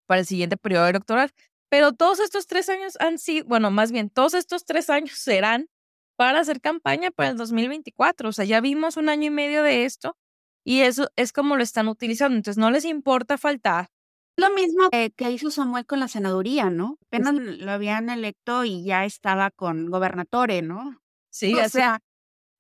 para 0.07 0.21
el 0.21 0.27
siguiente 0.27 0.57
periodo 0.57 0.87
electoral. 0.87 1.33
Pero 1.69 1.93
todos 1.93 2.21
estos 2.21 2.47
tres 2.47 2.69
años 2.69 2.95
han 3.01 3.19
sido, 3.19 3.47
bueno, 3.49 3.73
más 3.73 3.91
bien, 3.91 4.11
todos 4.11 4.35
estos 4.35 4.65
tres 4.65 4.91
años 4.91 5.19
serán 5.19 5.67
para 6.15 6.39
hacer 6.39 6.61
campaña 6.61 7.11
para 7.11 7.31
el 7.31 7.37
2024. 7.37 8.29
O 8.29 8.33
sea, 8.33 8.45
ya 8.45 8.61
vimos 8.61 8.97
un 8.97 9.09
año 9.09 9.25
y 9.27 9.31
medio 9.31 9.65
de 9.65 9.87
esto 9.87 10.17
y 10.65 10.83
eso 10.83 11.09
es 11.17 11.33
como 11.33 11.57
lo 11.57 11.65
están 11.65 11.89
utilizando. 11.89 12.37
Entonces, 12.37 12.59
no 12.59 12.71
les 12.71 12.85
importa 12.85 13.39
faltar. 13.39 13.89
Lo 14.38 14.50
mismo 14.54 14.88
que, 14.90 15.30
hizo 15.30 15.50
Samuel 15.50 15.85
con 15.85 16.00
la 16.00 16.09
senaduría, 16.09 16.71
¿no? 16.71 16.97
Apenas 17.07 17.35
lo 17.35 17.73
habían 17.73 18.09
electo 18.09 18.64
y 18.64 18.85
ya 18.85 19.04
estaba 19.04 19.50
con 19.50 19.90
gobernatore, 19.90 20.62
¿no? 20.62 21.02
Sí, 21.30 21.54
o 21.54 21.68
sea, 21.68 22.00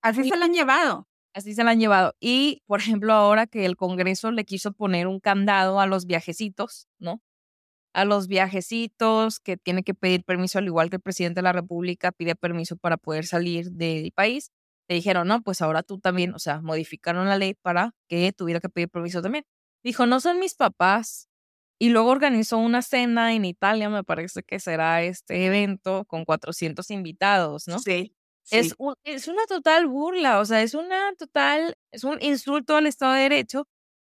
así 0.02 0.28
se 0.28 0.36
lo 0.36 0.44
han 0.44 0.52
llevado. 0.52 1.08
Así 1.34 1.54
se 1.54 1.62
lo 1.62 1.70
han 1.70 1.78
llevado. 1.78 2.14
Y, 2.20 2.62
por 2.66 2.80
ejemplo, 2.80 3.12
ahora 3.12 3.46
que 3.46 3.64
el 3.64 3.76
Congreso 3.76 4.32
le 4.32 4.44
quiso 4.44 4.72
poner 4.72 5.06
un 5.06 5.20
candado 5.20 5.78
a 5.78 5.86
los 5.86 6.04
viajecitos, 6.06 6.88
¿no? 6.98 7.22
A 7.94 8.04
los 8.04 8.26
viajecitos 8.26 9.40
que 9.40 9.56
tiene 9.56 9.84
que 9.84 9.94
pedir 9.94 10.24
permiso, 10.24 10.58
al 10.58 10.66
igual 10.66 10.90
que 10.90 10.96
el 10.96 11.02
presidente 11.02 11.38
de 11.38 11.44
la 11.44 11.52
República 11.52 12.12
pide 12.12 12.34
permiso 12.34 12.76
para 12.76 12.96
poder 12.96 13.24
salir 13.24 13.70
del 13.70 14.12
país 14.12 14.50
le 14.88 14.94
dijeron, 14.96 15.28
no, 15.28 15.42
pues 15.42 15.60
ahora 15.60 15.82
tú 15.82 15.98
también, 15.98 16.34
o 16.34 16.38
sea, 16.38 16.60
modificaron 16.62 17.28
la 17.28 17.36
ley 17.36 17.54
para 17.54 17.94
que 18.08 18.32
tuviera 18.32 18.60
que 18.60 18.70
pedir 18.70 18.88
permiso 18.88 19.20
también. 19.22 19.44
Dijo, 19.84 20.06
no 20.06 20.18
son 20.20 20.40
mis 20.40 20.54
papás. 20.54 21.27
Y 21.80 21.90
luego 21.90 22.10
organizó 22.10 22.58
una 22.58 22.82
cena 22.82 23.34
en 23.34 23.44
Italia, 23.44 23.88
me 23.88 24.04
parece 24.04 24.42
que 24.42 24.58
será 24.60 25.02
este 25.02 25.46
evento 25.46 26.04
con 26.06 26.24
400 26.24 26.90
invitados, 26.90 27.68
¿no? 27.68 27.78
Sí. 27.78 28.14
Es, 28.50 28.74
es 29.04 29.28
una 29.28 29.44
total 29.46 29.86
burla, 29.86 30.40
o 30.40 30.44
sea, 30.44 30.62
es 30.62 30.74
una 30.74 31.12
total, 31.18 31.76
es 31.92 32.02
un 32.04 32.18
insulto 32.22 32.76
al 32.76 32.86
Estado 32.86 33.12
de 33.12 33.22
Derecho 33.22 33.68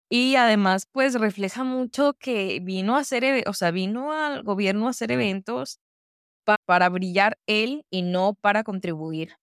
y 0.09 0.35
además 0.35 0.87
pues 0.91 1.15
refleja 1.15 1.63
mucho 1.63 2.13
que 2.19 2.59
vino 2.61 2.95
a 2.95 2.99
hacer, 2.99 3.43
o 3.47 3.53
sea, 3.53 3.71
vino 3.71 4.13
al 4.13 4.43
gobierno 4.43 4.87
a 4.87 4.91
hacer 4.91 5.11
eventos 5.11 5.79
para 6.65 6.89
brillar 6.89 7.37
él 7.47 7.85
y 7.91 8.01
no 8.01 8.35
para 8.35 8.63
contribuir 8.63 9.35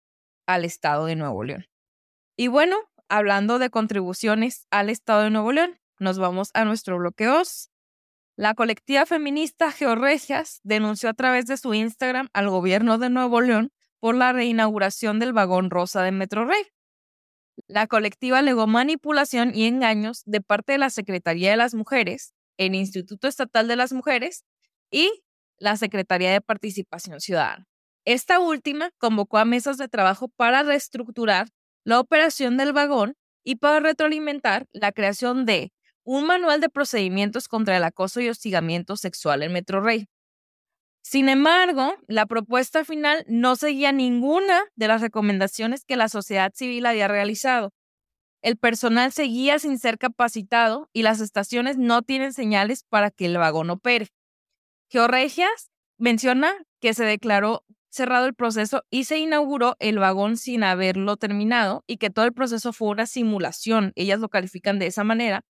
al 0.46 0.64
Estado 0.64 1.06
de 1.06 1.16
Nuevo 1.16 1.44
León. 1.44 1.66
Y 2.37 2.49
bueno, 2.49 2.76
hablando 3.08 3.58
de 3.58 3.70
contribuciones 3.70 4.66
al 4.70 4.90
Estado 4.90 5.23
de 5.23 5.30
Nuevo 5.30 5.52
León, 5.52 5.78
nos 5.99 6.18
vamos 6.18 6.50
a 6.54 6.64
nuestro 6.64 6.99
bloque 6.99 7.26
2. 7.26 7.70
La 8.38 8.55
colectiva 8.55 9.07
feminista 9.07 9.73
Georregias 9.73 10.61
denunció 10.62 11.09
a 11.09 11.14
través 11.14 11.47
de 11.47 11.57
su 11.57 11.73
Instagram 11.73 12.28
al 12.35 12.50
gobierno 12.50 12.99
de 12.99 13.09
Nuevo 13.09 13.40
León 13.40 13.73
por 13.99 14.14
la 14.14 14.35
reinauguración 14.35 15.19
del 15.19 15.33
vagón 15.33 15.71
rosa 15.71 16.02
de 16.02 16.12
Metrorrey. 16.12 16.62
La 17.66 17.87
colectiva 17.87 18.40
alegó 18.40 18.66
manipulación 18.66 19.52
y 19.55 19.64
engaños 19.64 20.21
de 20.26 20.43
parte 20.43 20.73
de 20.73 20.78
la 20.78 20.90
Secretaría 20.90 21.50
de 21.50 21.57
las 21.57 21.75
Mujeres, 21.75 22.35
el 22.59 22.75
Instituto 22.75 23.26
Estatal 23.26 23.69
de 23.69 23.76
las 23.76 23.95
Mujeres 23.95 24.45
y 24.90 25.11
la 25.57 25.78
Secretaría 25.78 26.31
de 26.31 26.43
Participación 26.43 27.23
Ciudadana. 27.23 27.66
Esta 28.05 28.38
última 28.38 28.90
convocó 28.99 29.38
a 29.38 29.47
mesas 29.47 29.78
de 29.78 29.88
trabajo 29.88 30.28
para 30.28 30.62
reestructurar 30.62 31.49
la 31.85 32.00
operación 32.00 32.59
del 32.59 32.75
vagón 32.75 33.14
y 33.43 33.57
para 33.57 33.81
retroalimentar 33.81 34.66
la 34.73 34.93
creación 34.93 35.47
de 35.47 35.73
un 36.07 36.25
manual 36.25 36.61
de 36.61 36.69
procedimientos 36.69 37.49
contra 37.49 37.77
el 37.77 37.83
acoso 37.83 38.21
y 38.21 38.29
hostigamiento 38.29 38.97
sexual 38.97 39.43
en 39.43 39.53
Metro 39.53 39.81
Rey. 39.81 40.07
Sin 41.03 41.29
embargo, 41.29 41.97
la 42.07 42.27
propuesta 42.27 42.85
final 42.85 43.25
no 43.29 43.57
seguía 43.57 43.91
ninguna 43.91 44.65
de 44.77 44.89
las 44.89 45.01
recomendaciones 45.01 45.85
que 45.85 45.97
la 45.97 46.09
sociedad 46.09 46.53
civil 46.55 46.87
había 46.87 47.09
realizado. 47.09 47.73
El 48.41 48.57
personal 48.57 49.11
seguía 49.11 49.59
sin 49.59 49.79
ser 49.81 49.99
capacitado 49.99 50.89
y 50.93 51.03
las 51.03 51.21
estaciones 51.21 51.77
no 51.77 52.03
tienen 52.03 52.33
señales 52.33 52.85
para 52.85 53.11
que 53.11 53.27
el 53.27 53.37
vagón 53.37 53.71
opere. 53.71 54.09
Georregias 54.89 55.71
menciona 55.99 56.55
que 56.81 56.95
se 56.95 57.05
declaró 57.05 57.65
cerrado 57.89 58.27
el 58.27 58.35
proceso 58.35 58.85
y 58.91 59.05
se 59.05 59.19
inauguró 59.19 59.75
el 59.81 59.99
vagón 59.99 60.37
sin 60.37 60.63
haberlo 60.63 61.17
terminado 61.17 61.83
y 61.89 61.97
que 61.97 62.11
todo 62.11 62.27
el 62.27 62.33
proceso 62.33 62.73
fue 62.73 62.89
una 62.91 63.07
simulación, 63.07 63.93
ellas 63.97 64.21
lo 64.21 64.29
califican 64.29 64.79
de 64.79 64.87
esa 64.87 65.03
manera, 65.03 65.43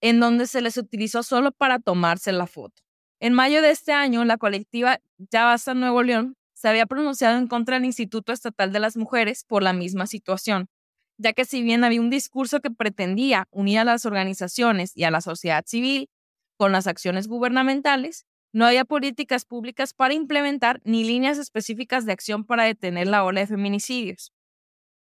en 0.00 0.20
donde 0.20 0.46
se 0.46 0.60
les 0.60 0.76
utilizó 0.76 1.22
solo 1.22 1.52
para 1.52 1.78
tomarse 1.78 2.32
la 2.32 2.46
foto. 2.46 2.82
En 3.20 3.32
mayo 3.32 3.62
de 3.62 3.70
este 3.70 3.92
año, 3.92 4.24
la 4.24 4.36
colectiva 4.38 5.00
Ya 5.18 5.44
Basta 5.44 5.74
Nuevo 5.74 6.02
León 6.02 6.36
se 6.54 6.68
había 6.68 6.86
pronunciado 6.86 7.38
en 7.38 7.48
contra 7.48 7.76
del 7.76 7.84
Instituto 7.84 8.32
Estatal 8.32 8.72
de 8.72 8.80
las 8.80 8.96
Mujeres 8.96 9.44
por 9.44 9.62
la 9.62 9.72
misma 9.72 10.06
situación, 10.06 10.68
ya 11.16 11.32
que 11.32 11.44
si 11.44 11.62
bien 11.62 11.84
había 11.84 12.00
un 12.00 12.10
discurso 12.10 12.60
que 12.60 12.70
pretendía 12.70 13.46
unir 13.50 13.80
a 13.80 13.84
las 13.84 14.06
organizaciones 14.06 14.96
y 14.96 15.04
a 15.04 15.10
la 15.10 15.20
sociedad 15.20 15.64
civil 15.66 16.08
con 16.56 16.72
las 16.72 16.86
acciones 16.86 17.28
gubernamentales, 17.28 18.24
no 18.52 18.66
había 18.66 18.84
políticas 18.84 19.44
públicas 19.44 19.92
para 19.94 20.14
implementar 20.14 20.80
ni 20.84 21.04
líneas 21.04 21.38
específicas 21.38 22.06
de 22.06 22.12
acción 22.12 22.44
para 22.44 22.64
detener 22.64 23.06
la 23.06 23.24
ola 23.24 23.40
de 23.40 23.46
feminicidios. 23.46 24.32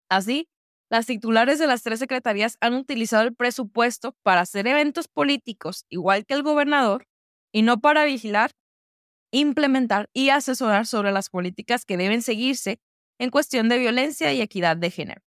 Así, 0.10 0.48
las 0.94 1.08
titulares 1.08 1.58
de 1.58 1.66
las 1.66 1.82
tres 1.82 1.98
secretarías 1.98 2.60
han 2.62 2.76
utilizado 2.76 3.24
el 3.24 3.34
presupuesto 3.34 4.16
para 4.22 4.42
hacer 4.42 4.68
eventos 4.68 5.08
políticos, 5.08 5.88
igual 5.90 6.24
que 6.24 6.36
el 6.36 6.44
gobernador, 6.44 7.08
y 7.52 7.64
no 7.64 7.82
para 7.82 8.06
vigilar, 8.06 8.52
implementar 9.32 10.12
y 10.14 10.30
asesorar 10.30 10.86
sobre 10.86 11.12
las 11.12 11.32
políticas 11.32 11.86
que 11.86 11.98
deben 11.98 12.22
seguirse 12.22 12.80
en 13.18 13.32
cuestión 13.32 13.70
de 13.70 13.80
violencia 13.80 14.34
y 14.34 14.42
equidad 14.42 14.78
de 14.78 14.92
género. 14.92 15.24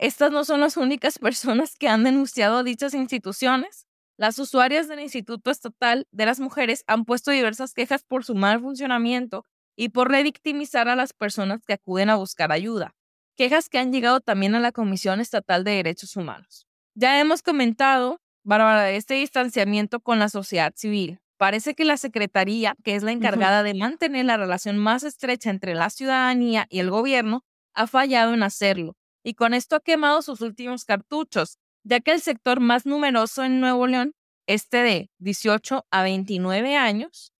Estas 0.00 0.32
no 0.32 0.44
son 0.44 0.58
las 0.58 0.76
únicas 0.76 1.18
personas 1.20 1.76
que 1.76 1.88
han 1.88 2.02
denunciado 2.02 2.64
dichas 2.64 2.92
instituciones. 2.92 3.86
Las 4.16 4.40
usuarias 4.40 4.88
del 4.88 4.98
Instituto 4.98 5.52
Estatal 5.52 6.08
de 6.10 6.26
las 6.26 6.40
Mujeres 6.40 6.82
han 6.88 7.04
puesto 7.04 7.30
diversas 7.30 7.72
quejas 7.72 8.02
por 8.02 8.24
su 8.24 8.34
mal 8.34 8.58
funcionamiento 8.60 9.44
y 9.76 9.90
por 9.90 10.10
revictimizar 10.10 10.88
a 10.88 10.96
las 10.96 11.12
personas 11.12 11.60
que 11.64 11.74
acuden 11.74 12.10
a 12.10 12.16
buscar 12.16 12.50
ayuda. 12.50 12.97
Quejas 13.38 13.68
que 13.68 13.78
han 13.78 13.92
llegado 13.92 14.18
también 14.18 14.56
a 14.56 14.60
la 14.60 14.72
Comisión 14.72 15.20
Estatal 15.20 15.62
de 15.62 15.70
Derechos 15.70 16.16
Humanos. 16.16 16.66
Ya 16.96 17.20
hemos 17.20 17.40
comentado, 17.40 18.20
Bárbara, 18.42 18.90
este 18.90 19.14
distanciamiento 19.14 20.00
con 20.00 20.18
la 20.18 20.28
sociedad 20.28 20.72
civil. 20.74 21.20
Parece 21.36 21.76
que 21.76 21.84
la 21.84 21.96
Secretaría, 21.98 22.74
que 22.82 22.96
es 22.96 23.04
la 23.04 23.12
encargada 23.12 23.62
de 23.62 23.74
mantener 23.74 24.24
la 24.24 24.38
relación 24.38 24.76
más 24.76 25.04
estrecha 25.04 25.50
entre 25.50 25.76
la 25.76 25.88
ciudadanía 25.88 26.66
y 26.68 26.80
el 26.80 26.90
gobierno, 26.90 27.44
ha 27.74 27.86
fallado 27.86 28.34
en 28.34 28.42
hacerlo. 28.42 28.96
Y 29.22 29.34
con 29.34 29.54
esto 29.54 29.76
ha 29.76 29.80
quemado 29.80 30.20
sus 30.20 30.40
últimos 30.40 30.84
cartuchos, 30.84 31.58
ya 31.84 32.00
que 32.00 32.10
el 32.10 32.20
sector 32.20 32.58
más 32.58 32.86
numeroso 32.86 33.44
en 33.44 33.60
Nuevo 33.60 33.86
León, 33.86 34.16
este 34.48 34.78
de 34.78 35.10
18 35.18 35.86
a 35.88 36.02
29 36.02 36.76
años, 36.76 37.32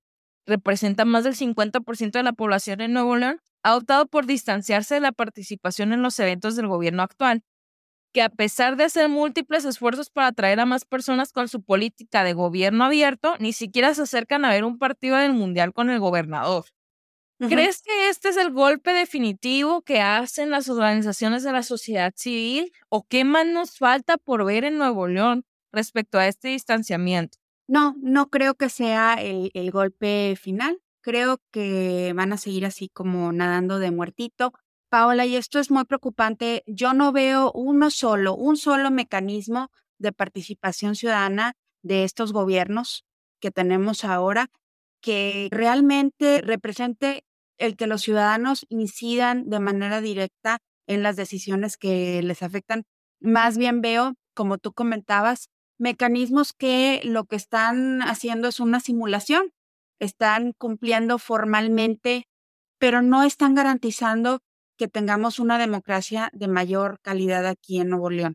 representa 0.47 1.05
más 1.05 1.25
del 1.25 1.35
50% 1.35 2.13
de 2.13 2.23
la 2.23 2.33
población 2.35 2.83
en 2.83 2.93
Nuevo 2.93 3.17
León, 3.17 3.41
ha 3.63 3.77
optado 3.77 4.07
por 4.07 4.27
distanciarse 4.27 4.95
de 4.95 5.01
la 5.01 5.13
participación 5.13 5.93
en 5.93 6.03
los 6.03 6.19
eventos 6.19 6.57
del 6.57 6.69
gobierno 6.69 7.03
actual, 7.03 7.43
que 8.13 8.23
a 8.23 8.31
pesar 8.31 8.77
de 8.77 8.85
hacer 8.85 9.09
múltiples 9.09 9.65
esfuerzos 9.65 10.11
para 10.11 10.29
atraer 10.29 10.61
a 10.61 10.67
más 10.67 10.85
personas 10.85 11.33
con 11.33 11.49
su 11.49 11.63
política 11.63 12.25
de 12.25 12.33
gobierno 12.33 12.85
abierto, 12.85 13.35
ni 13.39 13.53
siquiera 13.53 13.95
se 13.95 14.03
acercan 14.03 14.45
a 14.45 14.51
ver 14.51 14.65
un 14.65 14.79
partido 14.79 15.17
del 15.17 15.35
Mundial 15.35 15.73
con 15.73 15.91
el 15.91 16.01
gobernador. 16.01 16.65
¿Crees 17.39 17.83
que 17.83 18.09
este 18.09 18.31
es 18.31 18.37
el 18.37 18.51
golpe 18.51 18.93
definitivo 18.93 19.83
que 19.83 20.01
hacen 20.01 20.51
las 20.51 20.69
organizaciones 20.69 21.45
de 21.45 21.53
la 21.53 21.63
sociedad 21.63 22.13
civil? 22.17 22.73
¿O 22.89 23.07
qué 23.07 23.25
más 23.25 23.47
nos 23.47 23.79
falta 23.79 24.17
por 24.17 24.45
ver 24.45 24.65
en 24.65 24.77
Nuevo 24.77 25.07
León 25.07 25.45
respecto 25.71 26.19
a 26.19 26.27
este 26.27 26.49
distanciamiento? 26.49 27.39
No, 27.69 27.95
no 28.01 28.29
creo 28.29 28.57
que 28.57 28.69
sea 28.69 29.15
el, 29.15 29.53
el 29.55 29.71
golpe 29.71 30.35
final. 30.41 30.81
Creo 31.03 31.39
que 31.51 32.13
van 32.15 32.33
a 32.33 32.37
seguir 32.37 32.67
así 32.67 32.89
como 32.89 33.33
nadando 33.33 33.79
de 33.79 33.91
muertito. 33.91 34.53
Paola, 34.91 35.27
y 35.27 35.37
esto 35.37 35.59
es 35.59 35.71
muy 35.71 35.85
preocupante. 35.85 36.63
Yo 36.67 36.95
no 36.95 37.13
veo 37.13 37.53
uno 37.53 37.91
solo, 37.91 38.35
un 38.35 38.57
solo 38.57 38.91
mecanismo 38.91 39.71
de 39.99 40.13
participación 40.13 40.95
ciudadana 40.95 41.55
de 41.83 42.05
estos 42.05 42.33
gobiernos 42.33 43.05
que 43.41 43.51
tenemos 43.51 44.05
ahora 44.05 44.51
que 45.01 45.49
realmente 45.51 46.41
represente 46.41 47.25
el 47.59 47.77
que 47.77 47.87
los 47.87 48.03
ciudadanos 48.03 48.67
incidan 48.69 49.49
de 49.49 49.61
manera 49.61 50.01
directa 50.01 50.59
en 50.87 51.03
las 51.03 51.17
decisiones 51.17 51.77
que 51.77 52.23
les 52.23 52.43
afectan. 52.43 52.85
Más 53.21 53.59
bien 53.59 53.81
veo, 53.81 54.15
como 54.35 54.59
tú 54.59 54.73
comentabas, 54.73 55.49
mecanismos 55.79 56.53
que 56.53 57.01
lo 57.05 57.25
que 57.25 57.37
están 57.37 58.03
haciendo 58.03 58.49
es 58.49 58.61
una 58.61 58.81
simulación, 58.81 59.53
están 59.99 60.53
cumpliendo 60.53 61.19
formalmente, 61.19 62.29
pero 62.79 63.03
no 63.03 63.23
están 63.23 63.55
garantizando 63.55 64.41
que 64.77 64.89
tengamos 64.89 65.39
una 65.39 65.59
democracia 65.59 66.31
de 66.33 66.49
mayor 66.49 67.01
calidad 67.01 67.47
aquí 67.47 67.81
en 67.81 67.91
Nuevo 67.91 68.11
León. 68.11 68.35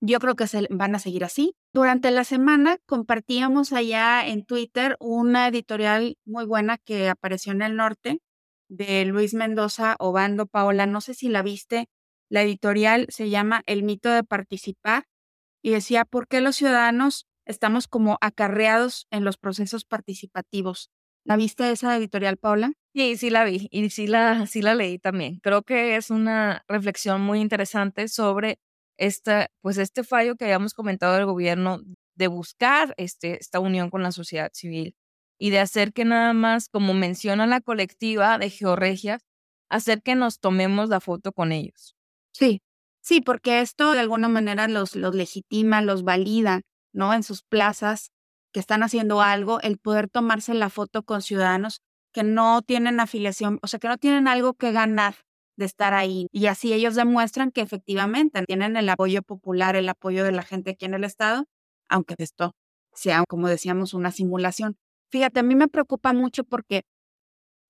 Yo 0.00 0.20
creo 0.20 0.36
que 0.36 0.46
se 0.46 0.66
van 0.70 0.94
a 0.94 0.98
seguir 0.98 1.24
así. 1.24 1.54
Durante 1.72 2.10
la 2.10 2.24
semana 2.24 2.78
compartíamos 2.86 3.72
allá 3.72 4.26
en 4.26 4.44
Twitter 4.44 4.96
una 5.00 5.48
editorial 5.48 6.16
muy 6.24 6.44
buena 6.44 6.78
que 6.78 7.08
apareció 7.08 7.52
en 7.52 7.62
el 7.62 7.76
norte 7.76 8.20
de 8.68 9.04
Luis 9.06 9.34
Mendoza 9.34 9.96
Obando 9.98 10.46
Paola. 10.46 10.86
No 10.86 11.00
sé 11.00 11.14
si 11.14 11.28
la 11.28 11.42
viste. 11.42 11.88
La 12.28 12.42
editorial 12.42 13.06
se 13.08 13.30
llama 13.30 13.62
El 13.66 13.84
mito 13.84 14.10
de 14.10 14.22
participar 14.22 15.04
y 15.62 15.70
decía, 15.70 16.04
¿por 16.04 16.28
qué 16.28 16.40
los 16.40 16.56
ciudadanos 16.56 17.26
estamos 17.46 17.88
como 17.88 18.18
acarreados 18.20 19.06
en 19.10 19.24
los 19.24 19.36
procesos 19.38 19.84
participativos? 19.84 20.90
¿La 21.24 21.36
viste 21.36 21.70
esa 21.70 21.96
editorial, 21.96 22.36
Paola? 22.36 22.72
Sí, 22.94 23.16
sí 23.16 23.30
la 23.30 23.44
vi 23.44 23.68
y 23.70 23.90
sí 23.90 24.06
la, 24.06 24.46
sí 24.46 24.62
la 24.62 24.74
leí 24.74 24.98
también. 24.98 25.38
Creo 25.42 25.62
que 25.62 25.96
es 25.96 26.10
una 26.10 26.64
reflexión 26.68 27.20
muy 27.20 27.40
interesante 27.40 28.08
sobre 28.08 28.58
esta, 28.96 29.48
pues 29.60 29.78
este 29.78 30.04
fallo 30.04 30.36
que 30.36 30.44
habíamos 30.44 30.72
comentado 30.74 31.14
del 31.14 31.26
gobierno 31.26 31.80
de 32.14 32.28
buscar 32.28 32.94
este, 32.96 33.38
esta 33.40 33.60
unión 33.60 33.90
con 33.90 34.02
la 34.02 34.12
sociedad 34.12 34.50
civil 34.54 34.94
y 35.38 35.50
de 35.50 35.58
hacer 35.58 35.92
que 35.92 36.04
nada 36.04 36.32
más, 36.32 36.68
como 36.68 36.94
menciona 36.94 37.46
la 37.46 37.60
colectiva 37.60 38.38
de 38.38 38.48
Georregias, 38.50 39.22
hacer 39.68 40.02
que 40.02 40.14
nos 40.14 40.40
tomemos 40.40 40.88
la 40.88 41.00
foto 41.00 41.32
con 41.32 41.52
ellos. 41.52 41.94
Sí, 42.32 42.62
sí, 43.02 43.20
porque 43.20 43.60
esto 43.60 43.92
de 43.92 44.00
alguna 44.00 44.28
manera 44.28 44.68
los, 44.68 44.96
los 44.96 45.14
legitima, 45.14 45.82
los 45.82 46.04
valida, 46.04 46.62
¿no? 46.96 47.14
En 47.14 47.22
sus 47.22 47.42
plazas 47.42 48.10
que 48.52 48.60
están 48.60 48.82
haciendo 48.82 49.20
algo, 49.20 49.60
el 49.60 49.78
poder 49.78 50.08
tomarse 50.08 50.54
la 50.54 50.70
foto 50.70 51.02
con 51.02 51.22
ciudadanos 51.22 51.82
que 52.12 52.22
no 52.22 52.62
tienen 52.62 52.98
afiliación, 53.00 53.58
o 53.62 53.66
sea, 53.66 53.78
que 53.78 53.88
no 53.88 53.98
tienen 53.98 54.26
algo 54.26 54.54
que 54.54 54.72
ganar 54.72 55.16
de 55.56 55.66
estar 55.66 55.92
ahí. 55.94 56.26
Y 56.32 56.46
así 56.46 56.72
ellos 56.72 56.94
demuestran 56.94 57.50
que 57.50 57.60
efectivamente 57.60 58.42
tienen 58.46 58.76
el 58.76 58.88
apoyo 58.88 59.22
popular, 59.22 59.76
el 59.76 59.88
apoyo 59.88 60.24
de 60.24 60.32
la 60.32 60.42
gente 60.42 60.70
aquí 60.72 60.86
en 60.86 60.94
el 60.94 61.04
Estado, 61.04 61.44
aunque 61.88 62.14
esto 62.18 62.52
sea, 62.94 63.24
como 63.28 63.48
decíamos, 63.48 63.92
una 63.92 64.10
simulación. 64.10 64.76
Fíjate, 65.10 65.40
a 65.40 65.42
mí 65.42 65.54
me 65.54 65.68
preocupa 65.68 66.14
mucho 66.14 66.44
porque 66.44 66.82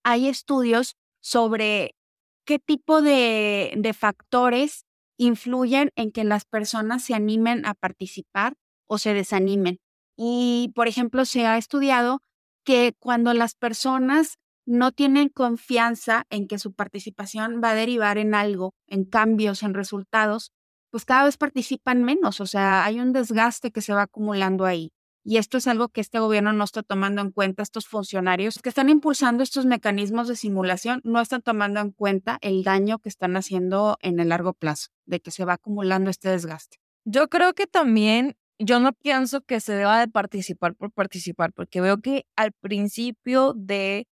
hay 0.05 0.29
estudios 0.29 0.95
sobre 1.21 1.97
qué 2.45 2.61
tipo 2.61 3.03
de, 3.03 3.73
de 3.77 3.93
factores 3.93 4.85
influyen 5.19 5.91
en 5.97 6.13
que 6.13 6.23
las 6.23 6.45
personas 6.45 7.03
se 7.03 7.15
animen 7.15 7.67
a 7.67 7.75
participar 7.75 8.55
o 8.87 8.99
se 8.99 9.15
desanimen. 9.15 9.79
Y, 10.17 10.73
por 10.75 10.89
ejemplo, 10.89 11.25
se 11.25 11.47
ha 11.47 11.59
estudiado 11.59 12.21
que 12.65 12.95
cuando 12.99 13.35
las 13.35 13.55
personas 13.55 14.39
no 14.67 14.91
tienen 14.93 15.29
confianza 15.29 16.25
en 16.31 16.49
que 16.49 16.59
su 16.59 16.73
participación 16.73 17.61
va 17.63 17.71
a 17.71 17.75
derivar 17.75 18.19
en 18.19 18.35
algo, 18.35 18.75
en 18.89 19.05
cambios, 19.05 19.63
en 19.63 19.75
resultados, 19.75 20.53
pues 20.91 21.05
cada 21.05 21.25
vez 21.25 21.37
participan 21.37 22.03
menos, 22.03 22.41
o 22.41 22.47
sea, 22.47 22.85
hay 22.85 23.01
un 23.01 23.13
desgaste 23.13 23.71
que 23.71 23.83
se 23.83 23.93
va 23.93 24.03
acumulando 24.03 24.65
ahí. 24.65 24.93
Y 25.29 25.39
esto 25.39 25.59
es 25.59 25.67
algo 25.67 25.89
que 25.89 26.01
este 26.01 26.21
gobierno 26.21 26.53
no 26.53 26.63
está 26.63 26.85
tomando 26.85 27.21
en 27.21 27.33
cuenta. 27.33 27.65
Estos 27.65 27.89
funcionarios 27.89 28.61
que 28.63 28.69
están 28.69 28.89
impulsando 28.89 29.43
estos 29.43 29.67
mecanismos 29.67 30.29
de 30.29 30.37
simulación 30.37 31.01
no 31.03 31.21
están 31.21 31.43
tomando 31.43 31.81
en 31.81 31.91
cuenta 31.91 32.39
el 32.43 32.63
daño 32.63 33.01
que 33.01 33.09
están 33.09 33.37
haciendo 33.37 33.99
en 34.03 34.21
el 34.21 34.29
largo 34.29 34.53
plazo, 34.53 34.91
de 35.05 35.19
que 35.19 35.33
se 35.33 35.45
va 35.45 35.55
acumulando 35.55 36.11
este 36.11 36.29
desgaste. 36.29 36.77
Yo 37.05 37.29
creo 37.29 37.55
que 37.55 37.67
también, 37.67 38.37
yo 38.59 38.81
no 38.81 38.93
pienso 38.93 39.43
que 39.43 39.61
se 39.61 39.75
deba 39.75 40.01
de 40.01 40.09
participar 40.09 40.75
por 40.75 40.93
participar, 40.93 41.53
porque 41.53 41.81
veo 41.81 41.99
que 41.99 42.27
al 42.37 42.53
principio 42.53 43.53
de 43.57 44.07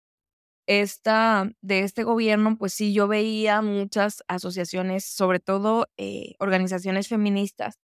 esta, 0.66 1.50
de 1.62 1.80
este 1.80 2.04
gobierno, 2.04 2.56
pues 2.58 2.74
sí, 2.74 2.94
yo 2.94 3.08
veía 3.08 3.62
muchas 3.62 4.22
asociaciones, 4.28 5.04
sobre 5.06 5.40
todo 5.40 5.88
eh, 5.98 6.34
organizaciones 6.38 7.08
feministas, 7.08 7.76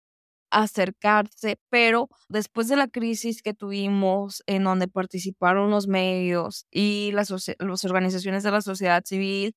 acercarse, 0.51 1.59
pero 1.70 2.09
después 2.29 2.68
de 2.68 2.77
la 2.77 2.88
crisis 2.88 3.42
que 3.42 3.55
tuvimos 3.55 4.42
en 4.46 4.64
donde 4.64 4.88
participaron 4.88 5.70
los 5.70 5.88
medios 5.88 6.66
y 6.70 7.12
las, 7.14 7.31
las 7.59 7.85
organizaciones 7.85 8.42
de 8.44 8.51
la 8.53 8.62
sociedad 8.62 9.03
civil 9.05 9.55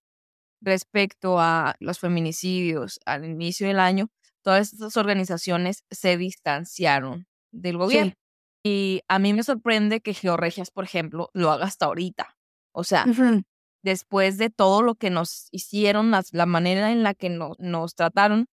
respecto 0.61 1.39
a 1.39 1.75
los 1.79 1.99
feminicidios 1.99 2.99
al 3.05 3.25
inicio 3.25 3.67
del 3.67 3.79
año, 3.79 4.09
todas 4.43 4.73
estas 4.73 4.97
organizaciones 4.97 5.83
se 5.89 6.17
distanciaron 6.17 7.27
del 7.51 7.77
gobierno. 7.77 8.13
Y 8.63 9.01
a 9.07 9.19
mí 9.19 9.33
me 9.33 9.43
sorprende 9.43 10.01
que 10.01 10.13
Georregias, 10.13 10.71
por 10.71 10.85
ejemplo, 10.85 11.29
lo 11.33 11.51
haga 11.51 11.65
hasta 11.65 11.85
ahorita. 11.85 12.37
O 12.71 12.83
sea, 12.83 13.05
después 13.83 14.37
de 14.37 14.49
todo 14.49 14.81
lo 14.81 14.95
que 14.95 15.09
nos 15.09 15.47
hicieron, 15.51 16.11
la 16.31 16.45
manera 16.45 16.91
en 16.91 17.03
la 17.03 17.13
que 17.13 17.29
nos 17.29 17.95
trataron, 17.95 18.47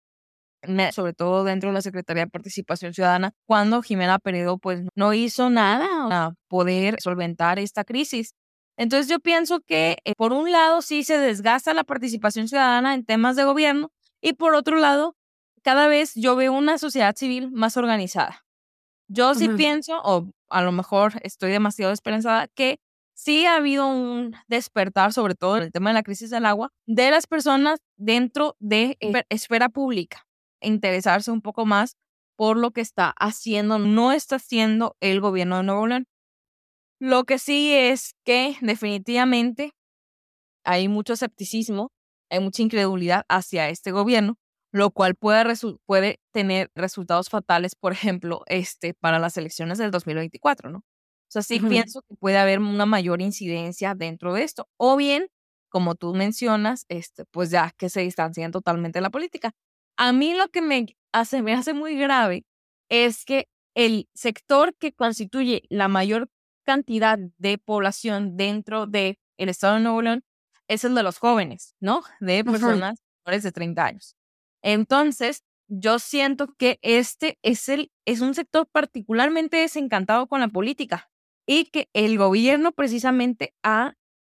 sobre 0.92 1.12
todo 1.12 1.44
dentro 1.44 1.70
de 1.70 1.74
la 1.74 1.82
Secretaría 1.82 2.24
de 2.24 2.30
Participación 2.30 2.94
Ciudadana, 2.94 3.32
cuando 3.46 3.82
Jimena 3.82 4.18
Peredo 4.18 4.58
pues 4.58 4.86
no 4.96 5.12
hizo 5.14 5.50
nada 5.50 5.88
para 6.08 6.34
poder 6.48 7.00
solventar 7.00 7.58
esta 7.58 7.84
crisis. 7.84 8.32
Entonces 8.76 9.08
yo 9.08 9.20
pienso 9.20 9.60
que 9.60 9.98
eh, 10.04 10.14
por 10.16 10.32
un 10.32 10.52
lado 10.52 10.82
sí 10.82 11.02
se 11.02 11.18
desgasta 11.18 11.74
la 11.74 11.84
participación 11.84 12.48
ciudadana 12.48 12.94
en 12.94 13.04
temas 13.04 13.34
de 13.36 13.44
gobierno 13.44 13.90
y 14.20 14.34
por 14.34 14.54
otro 14.54 14.76
lado 14.76 15.16
cada 15.62 15.88
vez 15.88 16.14
yo 16.14 16.36
veo 16.36 16.52
una 16.52 16.78
sociedad 16.78 17.14
civil 17.16 17.50
más 17.50 17.76
organizada. 17.76 18.44
Yo 19.08 19.34
sí 19.34 19.48
pienso, 19.48 20.00
o 20.04 20.30
a 20.50 20.62
lo 20.62 20.70
mejor 20.72 21.14
estoy 21.22 21.50
demasiado 21.50 21.92
esperanzada, 21.92 22.46
que 22.48 22.78
sí 23.14 23.46
ha 23.46 23.56
habido 23.56 23.86
un 23.86 24.36
despertar, 24.48 25.12
sobre 25.12 25.34
todo 25.34 25.56
en 25.56 25.64
el 25.64 25.72
tema 25.72 25.90
de 25.90 25.94
la 25.94 26.02
crisis 26.02 26.30
del 26.30 26.44
agua, 26.44 26.70
de 26.86 27.10
las 27.10 27.26
personas 27.26 27.80
dentro 27.96 28.54
de 28.60 28.98
esfera 29.30 29.70
pública, 29.70 30.26
interesarse 30.60 31.30
un 31.30 31.40
poco 31.40 31.64
más 31.64 31.96
por 32.36 32.56
lo 32.56 32.70
que 32.70 32.80
está 32.80 33.14
haciendo, 33.18 33.78
no 33.78 34.12
está 34.12 34.36
haciendo 34.36 34.96
el 35.00 35.20
gobierno 35.20 35.56
de 35.56 35.62
Nuevo 35.64 35.86
León. 35.86 36.06
Lo 37.00 37.24
que 37.24 37.38
sí 37.38 37.72
es 37.72 38.14
que 38.24 38.56
definitivamente 38.60 39.72
hay 40.64 40.86
mucho 40.88 41.14
escepticismo, 41.14 41.90
hay 42.30 42.40
mucha 42.40 42.62
incredulidad 42.62 43.24
hacia 43.28 43.68
este 43.70 43.90
gobierno, 43.90 44.36
lo 44.72 44.90
cual 44.90 45.14
puede, 45.14 45.54
puede 45.86 46.20
tener 46.32 46.70
resultados 46.74 47.28
fatales, 47.28 47.74
por 47.74 47.92
ejemplo, 47.92 48.42
este, 48.46 48.94
para 48.94 49.18
las 49.18 49.36
elecciones 49.36 49.78
del 49.78 49.90
2024, 49.90 50.70
¿no? 50.70 50.78
O 50.78 51.30
sea, 51.30 51.42
sí 51.42 51.60
pienso 51.60 52.02
que 52.02 52.14
puede 52.16 52.38
haber 52.38 52.58
una 52.58 52.86
mayor 52.86 53.20
incidencia 53.20 53.94
dentro 53.94 54.32
de 54.32 54.44
esto. 54.44 54.66
O 54.78 54.96
bien, 54.96 55.28
como 55.68 55.94
tú 55.94 56.14
mencionas, 56.14 56.86
este, 56.88 57.26
pues 57.26 57.50
ya 57.50 57.72
que 57.76 57.90
se 57.90 58.00
distancian 58.00 58.50
totalmente 58.50 58.98
de 58.98 59.02
la 59.02 59.10
política. 59.10 59.52
A 59.98 60.12
mí 60.12 60.34
lo 60.34 60.48
que 60.48 60.62
me 60.62 60.86
hace, 61.12 61.42
me 61.42 61.52
hace 61.52 61.74
muy 61.74 61.98
grave 61.98 62.46
es 62.88 63.26
que 63.26 63.48
el 63.74 64.08
sector 64.14 64.74
que 64.78 64.92
constituye 64.92 65.62
la 65.68 65.88
mayor 65.88 66.30
cantidad 66.64 67.18
de 67.38 67.58
población 67.58 68.36
dentro 68.36 68.86
del 68.86 69.18
el 69.36 69.48
estado 69.48 69.74
de 69.74 69.80
Nuevo 69.80 70.02
León 70.02 70.24
es 70.66 70.84
el 70.84 70.94
de 70.94 71.02
los 71.02 71.18
jóvenes, 71.18 71.74
¿no? 71.80 72.02
De 72.20 72.44
personas 72.44 72.98
menores 73.24 73.42
de 73.42 73.52
30 73.52 73.84
años. 73.84 74.17
Entonces, 74.62 75.44
yo 75.68 75.98
siento 75.98 76.54
que 76.56 76.78
este 76.82 77.38
es, 77.42 77.68
el, 77.68 77.92
es 78.04 78.20
un 78.20 78.34
sector 78.34 78.66
particularmente 78.70 79.58
desencantado 79.58 80.26
con 80.26 80.40
la 80.40 80.48
política 80.48 81.10
y 81.46 81.66
que 81.66 81.88
el 81.92 82.18
gobierno 82.18 82.72
precisamente 82.72 83.54
ha 83.62 83.94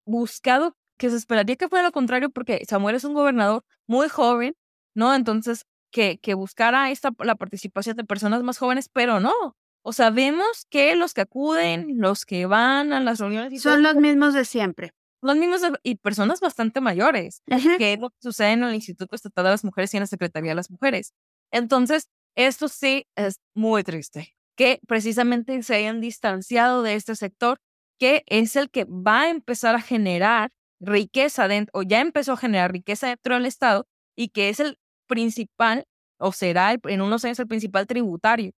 buscado 0.05 0.75
que 0.97 1.09
se 1.09 1.15
esperaría 1.15 1.55
que 1.55 1.69
fuera 1.69 1.85
lo 1.85 1.91
contrario 1.91 2.29
porque 2.29 2.63
Samuel 2.67 2.95
es 2.95 3.03
un 3.03 3.13
gobernador 3.13 3.63
muy 3.87 4.09
joven, 4.09 4.55
¿no? 4.93 5.13
Entonces, 5.15 5.65
que, 5.91 6.19
que 6.19 6.33
buscara 6.33 6.91
esta, 6.91 7.11
la 7.19 7.35
participación 7.35 7.95
de 7.95 8.03
personas 8.03 8.43
más 8.43 8.57
jóvenes, 8.57 8.89
pero 8.91 9.19
no. 9.19 9.55
O 9.81 9.93
sea, 9.93 10.09
vemos 10.09 10.65
que 10.69 10.95
los 10.95 11.13
que 11.13 11.21
acuden, 11.21 11.99
los 11.99 12.25
que 12.25 12.45
van 12.45 12.91
a 12.91 12.99
las 12.99 13.19
reuniones... 13.19 13.61
Son 13.61 13.81
los 13.81 13.95
mismos 13.95 14.33
de 14.33 14.45
siempre. 14.45 14.93
Los 15.21 15.35
mismos 15.35 15.61
y 15.83 15.95
personas 15.95 16.39
bastante 16.39 16.81
mayores, 16.81 17.41
que 17.77 17.93
es 17.93 17.99
lo 17.99 18.09
que 18.09 18.17
sucede 18.21 18.51
en 18.53 18.63
el 18.63 18.75
Instituto 18.75 19.15
Estatal 19.15 19.45
de 19.45 19.51
las 19.51 19.63
Mujeres 19.65 19.93
y 19.93 19.97
en 19.97 20.03
la 20.03 20.07
Secretaría 20.07 20.51
de 20.51 20.55
las 20.55 20.71
Mujeres. 20.71 21.13
Entonces, 21.51 22.07
esto 22.35 22.69
sí 22.69 23.05
es 23.15 23.39
muy 23.53 23.83
triste 23.83 24.35
que 24.55 24.81
precisamente 24.87 25.63
se 25.63 25.75
hayan 25.75 26.01
distanciado 26.01 26.83
de 26.83 26.95
este 26.95 27.15
sector, 27.15 27.59
que 27.97 28.23
es 28.27 28.57
el 28.57 28.69
que 28.69 28.83
va 28.85 29.21
a 29.21 29.29
empezar 29.29 29.73
a 29.75 29.81
generar 29.81 30.51
riqueza 30.81 31.47
dentro, 31.47 31.71
o 31.79 31.83
ya 31.83 32.01
empezó 32.01 32.33
a 32.33 32.37
generar 32.37 32.71
riqueza 32.71 33.07
dentro 33.07 33.35
del 33.35 33.45
Estado, 33.45 33.87
y 34.17 34.29
que 34.29 34.49
es 34.49 34.59
el 34.59 34.77
principal, 35.07 35.85
o 36.19 36.33
será 36.33 36.75
en 36.83 37.01
unos 37.01 37.23
años 37.23 37.39
el 37.39 37.47
principal 37.47 37.87
tributario. 37.87 38.51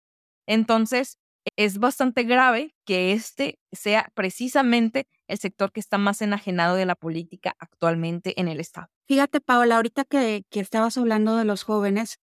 Entonces, 0.46 1.18
es 1.56 1.78
bastante 1.78 2.22
grave 2.24 2.74
que 2.86 3.12
este 3.12 3.58
sea 3.72 4.10
precisamente 4.14 5.06
el 5.30 5.38
sector 5.38 5.72
que 5.72 5.80
está 5.80 5.98
más 5.98 6.22
enajenado 6.22 6.76
de 6.76 6.86
la 6.86 6.94
política 6.94 7.54
actualmente 7.58 8.38
en 8.40 8.48
el 8.48 8.60
Estado. 8.60 8.88
Fíjate, 9.06 9.40
Paola, 9.40 9.76
ahorita 9.76 10.04
que, 10.04 10.44
que 10.50 10.60
estabas 10.60 10.98
hablando 10.98 11.36
de 11.36 11.44
los 11.44 11.62
jóvenes, 11.62 12.18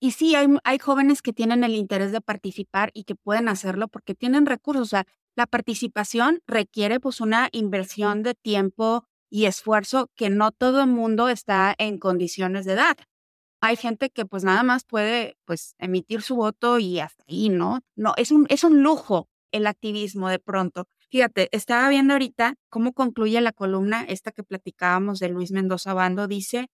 y 0.00 0.12
sí, 0.12 0.34
hay, 0.34 0.46
hay 0.62 0.78
jóvenes 0.78 1.22
que 1.22 1.32
tienen 1.32 1.64
el 1.64 1.74
interés 1.74 2.12
de 2.12 2.20
participar 2.20 2.90
y 2.94 3.04
que 3.04 3.16
pueden 3.16 3.48
hacerlo 3.48 3.88
porque 3.88 4.14
tienen 4.14 4.46
recursos. 4.46 4.82
O 4.82 4.90
sea, 4.90 5.06
la 5.34 5.46
participación 5.46 6.40
requiere 6.46 7.00
pues 7.00 7.20
una 7.20 7.48
inversión 7.52 8.22
de 8.22 8.34
tiempo 8.34 9.04
y 9.30 9.46
esfuerzo 9.46 10.08
que 10.14 10.30
no 10.30 10.52
todo 10.52 10.82
el 10.82 10.88
mundo 10.88 11.28
está 11.28 11.74
en 11.78 11.98
condiciones 11.98 12.64
de 12.64 12.76
dar. 12.76 12.96
Hay 13.60 13.76
gente 13.76 14.10
que 14.10 14.24
pues 14.24 14.44
nada 14.44 14.62
más 14.62 14.84
puede 14.84 15.36
pues 15.44 15.74
emitir 15.78 16.22
su 16.22 16.36
voto 16.36 16.78
y 16.78 17.00
hasta 17.00 17.24
ahí, 17.28 17.48
¿no? 17.48 17.80
No, 17.96 18.14
es 18.16 18.30
un, 18.30 18.46
es 18.50 18.62
un 18.62 18.82
lujo 18.84 19.28
el 19.50 19.66
activismo 19.66 20.28
de 20.28 20.38
pronto. 20.38 20.86
Fíjate, 21.10 21.48
estaba 21.52 21.88
viendo 21.88 22.12
ahorita 22.14 22.54
cómo 22.68 22.92
concluye 22.92 23.40
la 23.40 23.52
columna, 23.52 24.04
esta 24.06 24.30
que 24.30 24.42
platicábamos 24.42 25.18
de 25.18 25.30
Luis 25.30 25.52
Mendoza 25.52 25.94
Bando, 25.94 26.28
dice, 26.28 26.68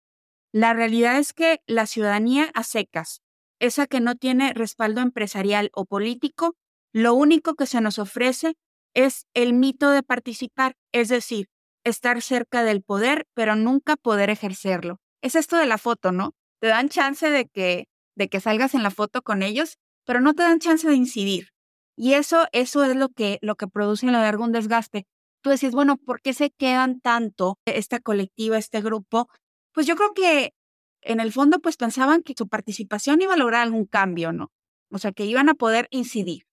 la 0.52 0.74
realidad 0.74 1.18
es 1.18 1.32
que 1.32 1.60
la 1.66 1.86
ciudadanía 1.86 2.50
a 2.54 2.64
secas, 2.64 3.22
esa 3.60 3.86
que 3.86 4.00
no 4.00 4.16
tiene 4.16 4.52
respaldo 4.54 5.00
empresarial 5.00 5.70
o 5.74 5.84
político, 5.86 6.56
lo 6.92 7.14
único 7.14 7.54
que 7.54 7.66
se 7.66 7.80
nos 7.80 7.98
ofrece 7.98 8.54
es 8.94 9.26
el 9.34 9.54
mito 9.54 9.90
de 9.90 10.02
participar, 10.02 10.74
es 10.92 11.08
decir, 11.08 11.48
estar 11.84 12.22
cerca 12.22 12.64
del 12.64 12.82
poder, 12.82 13.26
pero 13.34 13.56
nunca 13.56 13.96
poder 13.96 14.30
ejercerlo. 14.30 15.00
Es 15.22 15.36
esto 15.36 15.56
de 15.56 15.66
la 15.66 15.78
foto, 15.78 16.12
¿no? 16.12 16.32
Te 16.60 16.68
dan 16.68 16.88
chance 16.88 17.30
de 17.30 17.46
que, 17.46 17.86
de 18.16 18.28
que 18.28 18.40
salgas 18.40 18.74
en 18.74 18.82
la 18.82 18.90
foto 18.90 19.22
con 19.22 19.42
ellos, 19.42 19.78
pero 20.06 20.20
no 20.20 20.34
te 20.34 20.42
dan 20.42 20.58
chance 20.60 20.88
de 20.88 20.94
incidir. 20.94 21.53
Y 21.96 22.14
eso, 22.14 22.46
eso 22.52 22.84
es 22.84 22.96
lo 22.96 23.08
que, 23.08 23.38
lo 23.42 23.56
que 23.56 23.68
produce 23.68 24.06
en 24.06 24.12
lo 24.12 24.18
largo 24.18 24.44
un 24.44 24.52
desgaste. 24.52 25.06
Tú 25.42 25.50
decís, 25.50 25.72
bueno, 25.72 25.96
¿por 25.96 26.20
qué 26.20 26.32
se 26.32 26.50
quedan 26.50 27.00
tanto 27.00 27.58
esta 27.66 28.00
colectiva, 28.00 28.58
este 28.58 28.80
grupo? 28.80 29.28
Pues 29.72 29.86
yo 29.86 29.94
creo 29.96 30.12
que 30.14 30.54
en 31.02 31.20
el 31.20 31.32
fondo 31.32 31.60
pues 31.60 31.76
pensaban 31.76 32.22
que 32.22 32.34
su 32.36 32.48
participación 32.48 33.20
iba 33.22 33.34
a 33.34 33.36
lograr 33.36 33.62
algún 33.62 33.84
cambio, 33.84 34.32
¿no? 34.32 34.50
O 34.90 34.98
sea, 34.98 35.12
que 35.12 35.26
iban 35.26 35.48
a 35.48 35.54
poder 35.54 35.86
incidir, 35.90 36.44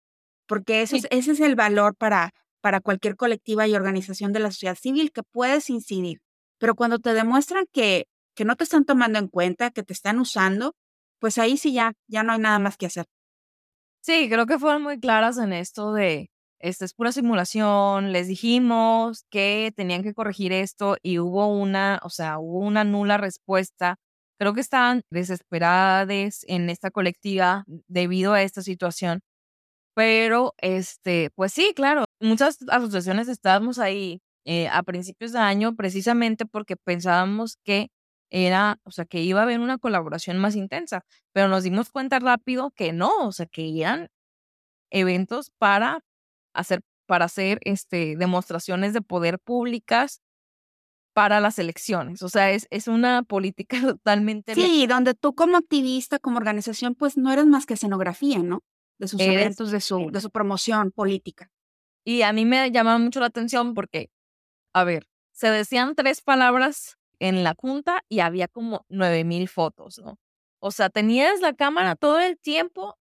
porque 0.47 0.81
ese, 0.81 0.97
es, 0.97 1.07
ese 1.09 1.31
es 1.31 1.39
el 1.39 1.55
valor 1.55 1.95
para, 1.95 2.33
para 2.59 2.81
cualquier 2.81 3.15
colectiva 3.15 3.67
y 3.67 3.75
organización 3.75 4.33
de 4.33 4.39
la 4.39 4.51
sociedad 4.51 4.75
civil, 4.75 5.11
que 5.11 5.23
puedes 5.23 5.69
incidir. 5.69 6.19
Pero 6.59 6.75
cuando 6.75 6.99
te 6.99 7.13
demuestran 7.13 7.65
que, 7.71 8.07
que 8.35 8.45
no 8.45 8.55
te 8.55 8.63
están 8.63 8.85
tomando 8.85 9.19
en 9.19 9.27
cuenta, 9.27 9.71
que 9.71 9.83
te 9.83 9.93
están 9.93 10.19
usando, 10.19 10.75
pues 11.19 11.37
ahí 11.37 11.57
sí 11.57 11.73
ya, 11.73 11.93
ya 12.07 12.23
no 12.23 12.33
hay 12.33 12.39
nada 12.39 12.59
más 12.59 12.77
que 12.77 12.87
hacer. 12.87 13.05
Sí, 14.03 14.27
creo 14.29 14.47
que 14.47 14.57
fueron 14.57 14.81
muy 14.81 14.99
claras 14.99 15.37
en 15.37 15.53
esto 15.53 15.93
de, 15.93 16.31
esta 16.59 16.85
es 16.85 16.93
pura 16.95 17.11
simulación, 17.11 18.11
les 18.11 18.27
dijimos 18.27 19.25
que 19.29 19.71
tenían 19.75 20.01
que 20.01 20.15
corregir 20.15 20.53
esto 20.53 20.97
y 21.03 21.19
hubo 21.19 21.47
una, 21.55 21.99
o 22.03 22.09
sea, 22.09 22.39
hubo 22.39 22.59
una 22.59 22.83
nula 22.83 23.17
respuesta. 23.17 23.97
Creo 24.39 24.55
que 24.55 24.61
estaban 24.61 25.03
desesperadas 25.11 26.43
en 26.47 26.71
esta 26.71 26.89
colectiva 26.89 27.63
debido 27.87 28.33
a 28.33 28.41
esta 28.41 28.63
situación. 28.63 29.21
Pero, 29.95 30.53
este, 30.59 31.31
pues 31.35 31.53
sí, 31.53 31.73
claro, 31.75 32.05
muchas 32.21 32.57
asociaciones 32.69 33.27
estábamos 33.27 33.79
ahí 33.79 34.21
eh, 34.45 34.67
a 34.69 34.83
principios 34.83 35.33
de 35.33 35.39
año 35.39 35.75
precisamente 35.75 36.45
porque 36.45 36.77
pensábamos 36.77 37.57
que 37.65 37.89
era, 38.31 38.79
o 38.83 38.91
sea, 38.91 39.05
que 39.05 39.21
iba 39.21 39.41
a 39.41 39.43
haber 39.43 39.59
una 39.59 39.77
colaboración 39.77 40.39
más 40.39 40.55
intensa, 40.55 41.05
pero 41.33 41.49
nos 41.49 41.63
dimos 41.63 41.91
cuenta 41.91 42.19
rápido 42.19 42.71
que 42.71 42.93
no, 42.93 43.11
o 43.27 43.31
sea, 43.31 43.45
que 43.45 43.79
eran 43.79 44.09
eventos 44.89 45.51
para 45.57 46.03
hacer, 46.53 46.81
para 47.05 47.25
hacer 47.25 47.59
este, 47.63 48.15
demostraciones 48.15 48.93
de 48.93 49.01
poder 49.01 49.37
públicas 49.39 50.21
para 51.13 51.41
las 51.41 51.59
elecciones. 51.59 52.21
O 52.21 52.29
sea, 52.29 52.51
es, 52.51 52.67
es 52.69 52.87
una 52.87 53.23
política 53.23 53.79
totalmente... 53.81 54.55
Sí, 54.55 54.87
donde 54.87 55.13
tú 55.13 55.35
como 55.35 55.57
activista, 55.57 56.17
como 56.17 56.37
organización, 56.37 56.95
pues 56.95 57.17
no 57.17 57.31
eres 57.31 57.45
más 57.45 57.65
que 57.65 57.73
escenografía, 57.73 58.39
¿no? 58.39 58.63
De 58.97 59.09
sus 59.09 59.19
eventos, 59.19 59.71
de 59.71 59.81
su, 59.81 60.09
de 60.11 60.21
su 60.21 60.29
promoción 60.29 60.91
política. 60.91 61.49
Y 62.05 62.21
a 62.21 62.31
mí 62.33 62.45
me 62.45 62.71
llamaba 62.71 62.97
mucho 62.97 63.19
la 63.19 63.25
atención 63.25 63.73
porque, 63.73 64.09
a 64.73 64.83
ver, 64.83 65.07
se 65.33 65.49
decían 65.49 65.95
tres 65.95 66.21
palabras 66.21 66.97
en 67.21 67.43
la 67.43 67.55
junta 67.57 68.03
y 68.09 68.19
había 68.21 68.47
como 68.47 68.85
nueve 68.89 69.23
mil 69.23 69.47
fotos, 69.47 69.99
¿no? 69.99 70.17
O 70.59 70.71
sea, 70.71 70.89
tenías 70.89 71.39
la 71.41 71.53
cámara 71.53 71.95
todo 71.95 72.19
el 72.19 72.37
tiempo 72.39 72.97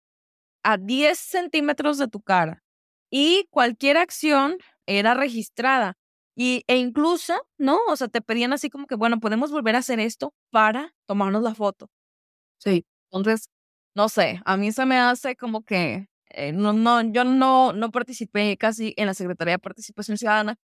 a 0.64 0.78
10 0.78 1.18
centímetros 1.18 1.98
de 1.98 2.08
tu 2.08 2.20
cara 2.22 2.62
y 3.10 3.46
cualquier 3.50 3.98
acción 3.98 4.58
era 4.86 5.14
registrada. 5.14 5.96
Y, 6.36 6.64
e 6.66 6.76
incluso, 6.76 7.34
¿no? 7.58 7.78
O 7.88 7.96
sea, 7.96 8.08
te 8.08 8.20
pedían 8.22 8.52
así 8.52 8.68
como 8.70 8.86
que, 8.86 8.94
bueno, 8.94 9.20
podemos 9.20 9.50
volver 9.52 9.76
a 9.76 9.78
hacer 9.80 10.00
esto 10.00 10.34
para 10.50 10.94
tomarnos 11.06 11.42
la 11.42 11.54
foto. 11.54 11.88
Sí. 12.58 12.84
Entonces, 13.10 13.48
no 13.94 14.08
sé, 14.08 14.40
a 14.44 14.56
mí 14.56 14.72
se 14.72 14.86
me 14.86 14.98
hace 14.98 15.36
como 15.36 15.64
que, 15.64 16.08
eh, 16.30 16.52
no, 16.52 16.72
no, 16.74 17.00
yo 17.02 17.24
no, 17.24 17.72
no 17.72 17.90
participé 17.90 18.56
casi 18.58 18.92
en 18.96 19.06
la 19.06 19.14
Secretaría 19.14 19.54
de 19.54 19.58
Participación 19.60 20.18
Ciudadana, 20.18 20.56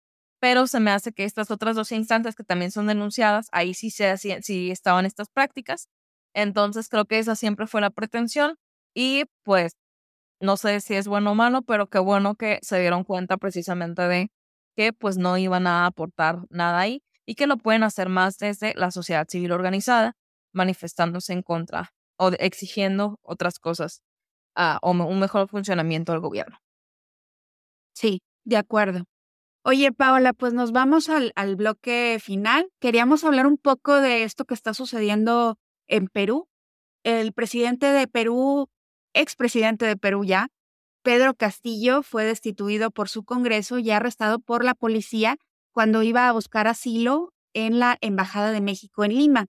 pero 0.42 0.66
se 0.66 0.80
me 0.80 0.90
hace 0.90 1.12
que 1.12 1.22
estas 1.24 1.52
otras 1.52 1.76
dos 1.76 1.92
instancias 1.92 2.34
que 2.34 2.42
también 2.42 2.72
son 2.72 2.88
denunciadas, 2.88 3.46
ahí 3.52 3.74
sí, 3.74 3.90
se 3.90 4.10
hacían, 4.10 4.42
sí 4.42 4.72
estaban 4.72 5.06
estas 5.06 5.28
prácticas. 5.30 5.86
Entonces, 6.34 6.88
creo 6.88 7.04
que 7.06 7.20
esa 7.20 7.36
siempre 7.36 7.68
fue 7.68 7.80
la 7.80 7.90
pretensión. 7.90 8.56
Y 8.94 9.24
pues 9.44 9.74
no 10.40 10.56
sé 10.56 10.80
si 10.80 10.94
es 10.94 11.08
bueno 11.08 11.32
o 11.32 11.34
malo, 11.36 11.62
pero 11.62 11.88
qué 11.88 11.98
bueno 12.00 12.34
que 12.36 12.58
se 12.62 12.80
dieron 12.80 13.04
cuenta 13.04 13.36
precisamente 13.38 14.02
de 14.02 14.30
que 14.76 14.92
pues 14.92 15.18
no 15.18 15.38
iban 15.38 15.66
a 15.68 15.86
aportar 15.86 16.40
nada 16.50 16.80
ahí 16.80 17.02
y 17.26 17.36
que 17.36 17.46
lo 17.46 17.56
pueden 17.58 17.84
hacer 17.84 18.08
más 18.08 18.38
desde 18.38 18.74
la 18.74 18.90
sociedad 18.90 19.26
civil 19.28 19.52
organizada, 19.52 20.14
manifestándose 20.52 21.32
en 21.34 21.42
contra 21.42 21.92
o 22.18 22.30
exigiendo 22.38 23.18
otras 23.22 23.58
cosas 23.60 24.02
uh, 24.58 24.78
o 24.82 24.92
un 24.92 25.20
mejor 25.20 25.48
funcionamiento 25.48 26.12
del 26.12 26.20
gobierno. 26.22 26.58
Sí, 27.94 28.20
de 28.44 28.56
acuerdo. 28.58 29.04
Oye, 29.64 29.92
Paola, 29.92 30.32
pues 30.32 30.52
nos 30.52 30.72
vamos 30.72 31.08
al, 31.08 31.32
bloque 31.56 32.18
final. 32.20 32.68
Queríamos 32.80 33.22
hablar 33.22 33.46
un 33.46 33.58
poco 33.58 33.94
de 34.00 34.24
esto 34.24 34.44
que 34.44 34.54
está 34.54 34.74
sucediendo 34.74 35.56
en 35.86 36.08
Perú. 36.08 36.48
El 37.04 37.32
presidente 37.32 37.86
de 37.86 38.08
Perú 38.08 38.68
expresidente 39.14 39.86
de 39.86 39.96
Perú 39.96 40.24
ya, 40.24 40.48
Pedro 41.02 41.34
Castillo, 41.34 42.02
fue 42.02 42.24
destituido 42.24 42.90
por 42.90 43.08
su 43.08 43.24
Congreso 43.24 43.78
y 43.78 43.90
arrestado 43.90 44.38
por 44.38 44.64
la 44.64 44.74
policía 44.74 45.36
cuando 45.72 46.02
iba 46.02 46.28
a 46.28 46.32
buscar 46.32 46.66
asilo 46.66 47.32
en 47.54 47.78
la 47.78 47.98
Embajada 48.00 48.52
de 48.52 48.60
México 48.60 49.04
en 49.04 49.14
Lima. 49.14 49.46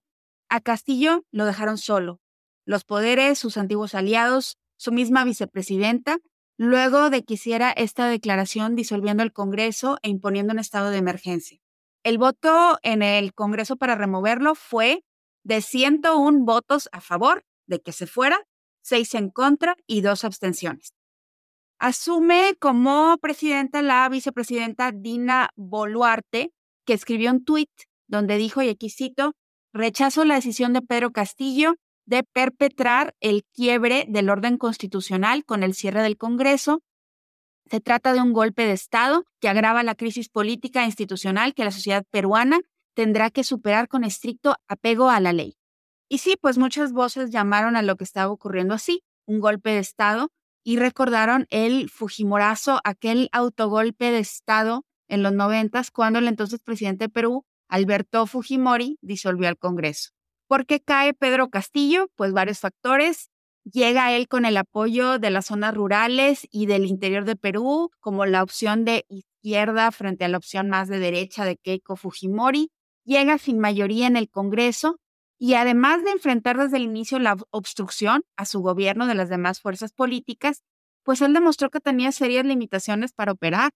A 0.49 0.62
Castillo 0.62 1.23
lo 1.32 1.45
dejaron 1.45 1.78
solo. 1.78 2.19
Los 2.65 2.84
poderes, 2.84 3.39
sus 3.39 3.58
antiguos 3.58 3.95
aliados, 3.95 4.58
su 4.78 4.91
misma 4.91 5.23
vicepresidenta, 5.23 6.17
luego 6.58 7.10
de 7.10 7.24
que 7.24 7.36
hiciera 7.36 7.72
esta 7.72 8.08
declaración 8.08 8.76
disolviendo 8.76 9.24
el 9.24 9.34
Congreso 9.34 9.98
e 10.02 10.10
imponiendo 10.10 10.54
un 10.54 10.60
estado 10.60 10.89
de 10.89 10.98
emergencia. 10.98 11.60
El 12.04 12.18
voto 12.18 12.78
en 12.84 13.02
el 13.02 13.34
Congreso 13.34 13.78
para 13.78 13.96
removerlo 13.96 14.56
fue 14.56 15.04
de 15.44 15.62
101 15.62 16.46
votos 16.46 16.89
a 16.92 17.02
favor 17.02 17.46
de 17.66 17.82
que 17.82 17.92
se 17.92 18.08
fuera 18.08 18.39
seis 18.82 19.13
en 19.16 19.30
contra 19.30 19.76
y 19.88 20.02
dos 20.02 20.24
abstenciones. 20.26 20.94
Asume 21.80 22.56
como 22.60 23.18
presidenta 23.20 23.82
la 23.82 24.08
vicepresidenta 24.10 24.92
Dina 24.92 25.50
Boluarte, 25.56 26.52
que 26.86 26.94
escribió 26.94 27.32
un 27.32 27.44
tuit 27.44 27.70
donde 28.08 28.38
dijo, 28.38 28.62
y 28.62 28.70
aquí 28.70 28.89
cito, 28.89 29.34
rechazo 29.74 30.24
la 30.26 30.36
decisión 30.36 30.74
de 30.74 30.82
Pedro 30.82 31.12
Castillo 31.12 31.76
de 32.06 32.24
perpetrar 32.24 33.16
el 33.20 33.44
quiebre 33.54 34.06
del 34.08 34.30
orden 34.30 34.58
constitucional 34.58 35.46
con 35.46 35.63
el 35.63 35.74
cierre 35.74 36.02
del 36.02 36.18
Congreso. 36.18 36.82
Se 37.70 37.80
trata 37.80 38.13
de 38.13 38.22
un 38.22 38.34
golpe 38.34 38.66
de 38.66 38.74
Estado 38.74 39.24
que 39.39 39.50
agrava 39.50 39.84
la 39.84 39.96
crisis 39.96 40.30
política 40.30 40.84
e 40.84 40.88
institucional 40.88 41.54
que 41.54 41.63
la 41.63 41.72
sociedad 41.72 42.04
peruana 42.12 42.60
tendrá 42.94 43.30
que 43.30 43.44
superar 43.44 43.88
con 43.88 44.04
estricto 44.04 44.56
apego 44.68 45.10
a 45.10 45.20
la 45.20 45.34
ley. 45.34 45.56
Y 46.10 46.20
sí, 46.20 46.36
pues 46.39 46.58
muchas 46.58 46.92
voces 46.92 47.32
llamaron 47.32 47.76
a 47.76 47.82
lo 47.82 47.96
que 47.96 48.04
estaba 48.04 48.32
ocurriendo 48.32 48.74
así, 48.74 49.02
un 49.26 49.39
golpe 49.39 49.72
de 49.72 49.80
Estado, 49.80 50.30
y 50.63 50.78
recordaron 50.78 51.48
el 51.50 51.89
Fujimorazo, 51.89 52.80
aquel 52.84 53.30
autogolpe 53.32 54.12
de 54.12 54.20
Estado 54.20 54.86
en 55.08 55.24
los 55.24 55.34
noventas, 55.34 55.92
cuando 55.92 56.20
el 56.20 56.28
entonces 56.28 56.62
presidente 56.62 57.06
de 57.06 57.10
Perú, 57.10 57.46
Alberto 57.68 58.26
Fujimori, 58.28 58.98
disolvió 59.02 59.50
el 59.50 59.58
Congreso. 59.58 60.12
¿Por 60.54 60.68
qué 60.68 60.80
cae 60.80 61.16
Pedro 61.16 61.50
Castillo? 61.50 62.12
Pues 62.16 62.32
varios 62.32 62.60
factores. 62.60 63.32
Llega 63.63 64.12
él 64.12 64.28
con 64.28 64.46
el 64.46 64.56
apoyo 64.56 65.18
de 65.18 65.32
las 65.32 65.48
zonas 65.48 65.74
rurales 65.74 66.48
y 66.52 66.68
del 66.68 66.86
interior 66.86 67.26
de 67.26 67.36
Perú, 67.36 67.89
como 68.00 68.28
la 68.28 68.44
opción 68.44 68.86
de 68.86 69.04
izquierda 69.10 69.92
frente 69.92 70.26
a 70.26 70.28
la 70.28 70.38
opción 70.38 70.70
más 70.70 70.89
de 70.89 71.00
derecha 71.00 71.44
de 71.44 71.58
Keiko 71.58 71.96
Fujimori. 71.96 72.70
Llega 73.04 73.39
sin 73.39 73.58
mayoría 73.58 74.06
en 74.06 74.16
el 74.16 74.30
Congreso 74.30 75.00
y 75.39 75.56
además 75.56 76.04
de 76.04 76.12
enfrentar 76.12 76.60
desde 76.60 76.78
el 76.78 76.84
inicio 76.84 77.18
la 77.18 77.36
obstrucción 77.50 78.22
a 78.38 78.46
su 78.46 78.60
gobierno 78.60 79.08
de 79.08 79.16
las 79.16 79.30
demás 79.30 79.60
fuerzas 79.60 79.92
políticas, 79.92 80.62
pues 81.02 81.24
él 81.24 81.34
demostró 81.34 81.72
que 81.72 81.80
tenía 81.80 82.12
serias 82.12 82.46
limitaciones 82.46 83.12
para 83.12 83.32
operar. 83.32 83.72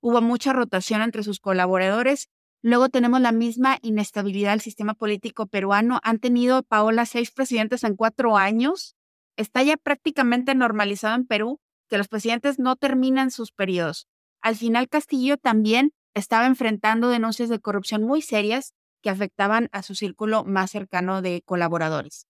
Hubo 0.00 0.22
mucha 0.22 0.54
rotación 0.54 1.02
entre 1.02 1.24
sus 1.24 1.40
colaboradores. 1.40 2.30
Luego 2.62 2.88
tenemos 2.88 3.20
la 3.20 3.32
misma 3.32 3.78
inestabilidad 3.82 4.52
del 4.52 4.60
sistema 4.60 4.94
político 4.94 5.46
peruano. 5.46 5.98
Han 6.04 6.20
tenido, 6.20 6.62
Paola, 6.62 7.06
seis 7.06 7.32
presidentes 7.32 7.82
en 7.82 7.96
cuatro 7.96 8.36
años. 8.36 8.94
Está 9.36 9.64
ya 9.64 9.76
prácticamente 9.76 10.54
normalizado 10.54 11.16
en 11.16 11.26
Perú 11.26 11.60
que 11.88 11.98
los 11.98 12.06
presidentes 12.06 12.60
no 12.60 12.76
terminan 12.76 13.32
sus 13.32 13.50
periodos. 13.50 14.06
Al 14.40 14.54
final, 14.54 14.88
Castillo 14.88 15.36
también 15.36 15.92
estaba 16.14 16.46
enfrentando 16.46 17.08
denuncias 17.08 17.48
de 17.48 17.58
corrupción 17.58 18.04
muy 18.04 18.22
serias 18.22 18.74
que 19.02 19.10
afectaban 19.10 19.68
a 19.72 19.82
su 19.82 19.94
círculo 19.96 20.44
más 20.44 20.70
cercano 20.70 21.20
de 21.20 21.42
colaboradores. 21.44 22.26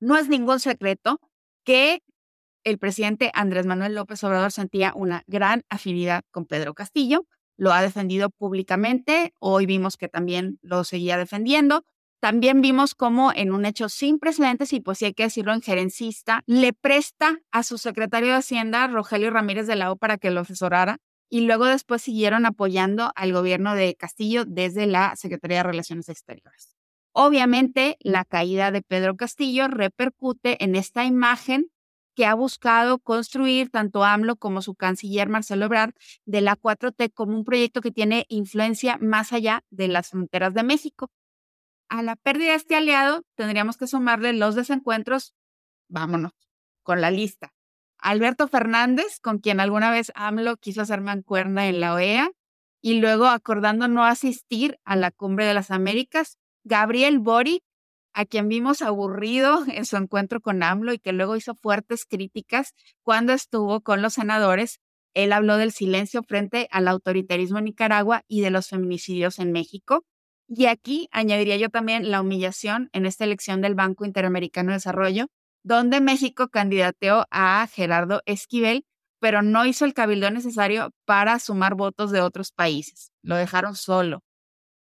No 0.00 0.16
es 0.18 0.28
ningún 0.28 0.60
secreto 0.60 1.18
que 1.64 2.02
el 2.64 2.78
presidente 2.78 3.30
Andrés 3.32 3.64
Manuel 3.64 3.94
López 3.94 4.22
Obrador 4.24 4.52
sentía 4.52 4.92
una 4.94 5.22
gran 5.26 5.62
afinidad 5.70 6.24
con 6.30 6.44
Pedro 6.44 6.74
Castillo, 6.74 7.26
lo 7.56 7.72
ha 7.72 7.82
defendido 7.82 8.30
públicamente, 8.30 9.32
hoy 9.38 9.66
vimos 9.66 9.96
que 9.96 10.08
también 10.08 10.58
lo 10.62 10.84
seguía 10.84 11.16
defendiendo. 11.16 11.84
También 12.20 12.60
vimos 12.60 12.94
cómo 12.94 13.32
en 13.34 13.52
un 13.52 13.66
hecho 13.66 13.88
sin 13.88 14.18
precedentes, 14.18 14.72
y 14.72 14.80
pues 14.80 14.98
sí 14.98 15.04
hay 15.04 15.14
que 15.14 15.24
decirlo 15.24 15.52
en 15.52 15.60
gerencista, 15.60 16.42
le 16.46 16.72
presta 16.72 17.38
a 17.52 17.62
su 17.62 17.78
secretario 17.78 18.30
de 18.30 18.38
Hacienda, 18.38 18.86
Rogelio 18.88 19.30
Ramírez 19.30 19.66
de 19.66 19.76
la 19.76 19.92
O, 19.92 19.96
para 19.96 20.16
que 20.16 20.30
lo 20.30 20.40
asesorara 20.40 20.98
y 21.28 21.42
luego 21.42 21.66
después 21.66 22.02
siguieron 22.02 22.46
apoyando 22.46 23.12
al 23.16 23.32
gobierno 23.32 23.74
de 23.74 23.94
Castillo 23.96 24.44
desde 24.44 24.86
la 24.86 25.14
Secretaría 25.16 25.58
de 25.58 25.62
Relaciones 25.64 26.08
Exteriores. 26.08 26.76
Obviamente, 27.12 27.96
la 28.00 28.24
caída 28.24 28.70
de 28.70 28.82
Pedro 28.82 29.16
Castillo 29.16 29.68
repercute 29.68 30.62
en 30.62 30.76
esta 30.76 31.04
imagen 31.04 31.70
que 32.16 32.24
ha 32.24 32.34
buscado 32.34 32.98
construir 32.98 33.70
tanto 33.70 34.02
AMLO 34.02 34.36
como 34.36 34.62
su 34.62 34.74
canciller 34.74 35.28
Marcelo 35.28 35.66
Ebrard 35.66 35.92
de 36.24 36.40
la 36.40 36.56
4T 36.56 37.12
como 37.12 37.36
un 37.36 37.44
proyecto 37.44 37.82
que 37.82 37.92
tiene 37.92 38.24
influencia 38.28 38.98
más 39.00 39.34
allá 39.34 39.62
de 39.70 39.88
las 39.88 40.08
fronteras 40.08 40.54
de 40.54 40.62
México. 40.62 41.10
A 41.90 42.02
la 42.02 42.16
pérdida 42.16 42.50
de 42.50 42.56
este 42.56 42.74
aliado 42.74 43.22
tendríamos 43.36 43.76
que 43.76 43.86
sumarle 43.86 44.32
los 44.32 44.54
desencuentros, 44.54 45.34
vámonos, 45.88 46.32
con 46.82 47.02
la 47.02 47.10
lista. 47.10 47.52
Alberto 47.98 48.48
Fernández, 48.48 49.20
con 49.20 49.38
quien 49.38 49.60
alguna 49.60 49.90
vez 49.90 50.10
AMLO 50.14 50.56
quiso 50.56 50.80
hacer 50.80 51.02
mancuerna 51.02 51.68
en 51.68 51.80
la 51.80 51.94
OEA, 51.94 52.30
y 52.80 53.00
luego 53.00 53.26
acordando 53.26 53.88
no 53.88 54.04
asistir 54.04 54.78
a 54.84 54.96
la 54.96 55.10
Cumbre 55.10 55.44
de 55.44 55.54
las 55.54 55.70
Américas, 55.70 56.38
Gabriel 56.64 57.18
Boric, 57.18 57.62
a 58.16 58.24
quien 58.24 58.48
vimos 58.48 58.80
aburrido 58.80 59.62
en 59.68 59.84
su 59.84 59.96
encuentro 59.98 60.40
con 60.40 60.62
AMLO 60.62 60.94
y 60.94 60.98
que 60.98 61.12
luego 61.12 61.36
hizo 61.36 61.54
fuertes 61.54 62.06
críticas 62.06 62.72
cuando 63.02 63.34
estuvo 63.34 63.82
con 63.82 64.00
los 64.00 64.14
senadores. 64.14 64.80
Él 65.12 65.34
habló 65.34 65.58
del 65.58 65.70
silencio 65.70 66.22
frente 66.22 66.66
al 66.70 66.88
autoritarismo 66.88 67.58
en 67.58 67.66
Nicaragua 67.66 68.22
y 68.26 68.40
de 68.40 68.50
los 68.50 68.68
feminicidios 68.68 69.38
en 69.38 69.52
México. 69.52 70.06
Y 70.48 70.64
aquí 70.64 71.08
añadiría 71.12 71.58
yo 71.58 71.68
también 71.68 72.10
la 72.10 72.22
humillación 72.22 72.88
en 72.94 73.04
esta 73.04 73.24
elección 73.24 73.60
del 73.60 73.74
Banco 73.74 74.06
Interamericano 74.06 74.70
de 74.70 74.76
Desarrollo, 74.76 75.26
donde 75.62 76.00
México 76.00 76.48
candidateó 76.48 77.26
a 77.30 77.68
Gerardo 77.70 78.22
Esquivel, 78.24 78.86
pero 79.20 79.42
no 79.42 79.66
hizo 79.66 79.84
el 79.84 79.92
cabildo 79.92 80.30
necesario 80.30 80.90
para 81.04 81.38
sumar 81.38 81.74
votos 81.74 82.12
de 82.12 82.22
otros 82.22 82.50
países. 82.50 83.12
Lo 83.22 83.36
dejaron 83.36 83.76
solo. 83.76 84.22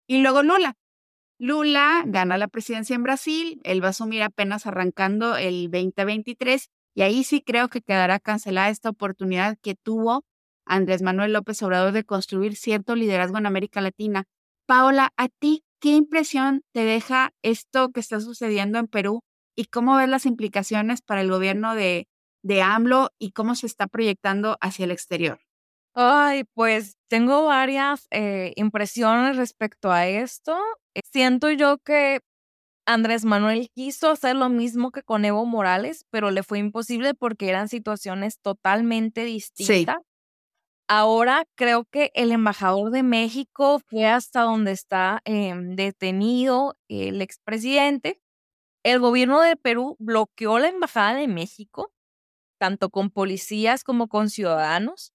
Y 0.08 0.22
luego 0.22 0.44
Lula, 0.44 0.76
Lula 1.40 2.04
gana 2.08 2.38
la 2.38 2.48
presidencia 2.48 2.96
en 2.96 3.04
Brasil, 3.04 3.62
él 3.64 3.84
va 3.84 3.88
a 3.88 3.90
asumir 3.92 4.24
apenas 4.24 4.66
arrancando 4.66 5.38
el 5.38 5.70
2023 5.70 6.70
y 6.96 7.04
ahí 7.04 7.24
sí 7.24 7.42
creo 7.42 7.68
que 7.70 7.82
quedará 7.82 8.20
cancelada 8.20 8.70
esta 8.70 8.90
oportunidad 8.90 9.58
que 9.62 9.76
tuvo 9.76 10.26
Andrés 10.66 11.04
Manuel 11.04 11.34
López 11.34 11.62
Obrador 11.62 11.92
de 11.92 12.04
construir 12.04 12.56
cierto 12.56 12.96
liderazgo 12.96 13.38
en 13.38 13.46
América 13.46 13.82
Latina. 13.82 14.26
Paola, 14.66 15.14
¿a 15.16 15.30
ti 15.30 15.64
qué 15.80 15.96
impresión 15.96 16.64
te 16.74 16.84
deja 16.84 17.34
esto 17.44 17.90
que 17.90 18.00
está 18.00 18.20
sucediendo 18.20 18.80
en 18.80 18.88
Perú 18.88 19.22
y 19.56 19.66
cómo 19.66 19.96
ves 19.96 20.10
las 20.10 20.26
implicaciones 20.26 21.04
para 21.04 21.22
el 21.22 21.30
gobierno 21.30 21.76
de, 21.76 22.08
de 22.44 22.64
AMLO 22.64 23.12
y 23.20 23.32
cómo 23.32 23.54
se 23.54 23.68
está 23.68 23.86
proyectando 23.86 24.58
hacia 24.60 24.86
el 24.86 24.92
exterior? 24.92 25.40
Ay, 25.94 26.44
pues 26.54 26.96
tengo 27.08 27.46
varias 27.46 28.08
eh, 28.12 28.54
impresiones 28.56 29.36
respecto 29.36 29.92
a 29.92 30.08
esto. 30.08 30.56
Eh, 30.98 31.02
siento 31.12 31.52
yo 31.52 31.78
que 31.78 32.22
Andrés 32.88 33.24
Manuel 33.24 33.70
quiso 33.76 34.10
hacer 34.10 34.36
lo 34.36 34.50
mismo 34.50 34.92
que 34.92 35.04
con 35.04 35.26
Evo 35.26 35.46
Morales, 35.46 36.06
pero 36.10 36.32
le 36.32 36.42
fue 36.42 36.58
imposible 36.58 37.14
porque 37.14 37.50
eran 37.50 37.68
situaciones 37.68 38.40
totalmente 38.40 39.24
distintas. 39.24 39.98
Ahora 40.90 41.44
creo 41.56 41.84
que 41.86 42.12
el 42.16 42.32
embajador 42.32 42.92
de 42.92 43.04
México 43.04 43.80
fue 43.88 44.06
hasta 44.06 44.42
donde 44.42 44.72
está 44.72 45.22
em, 45.26 45.76
detenido 45.76 46.76
el 46.88 47.22
expresidente. 47.22 48.20
El 48.84 49.00
gobierno 49.00 49.42
de 49.42 49.58
Perú 49.58 49.98
bloqueó 50.00 50.58
la 50.60 50.70
embajada 50.70 51.16
de 51.16 51.28
México, 51.28 51.92
tanto 52.58 52.90
con 52.90 53.12
policías 53.12 53.84
como 53.84 54.08
con 54.08 54.30
ciudadanos. 54.30 55.12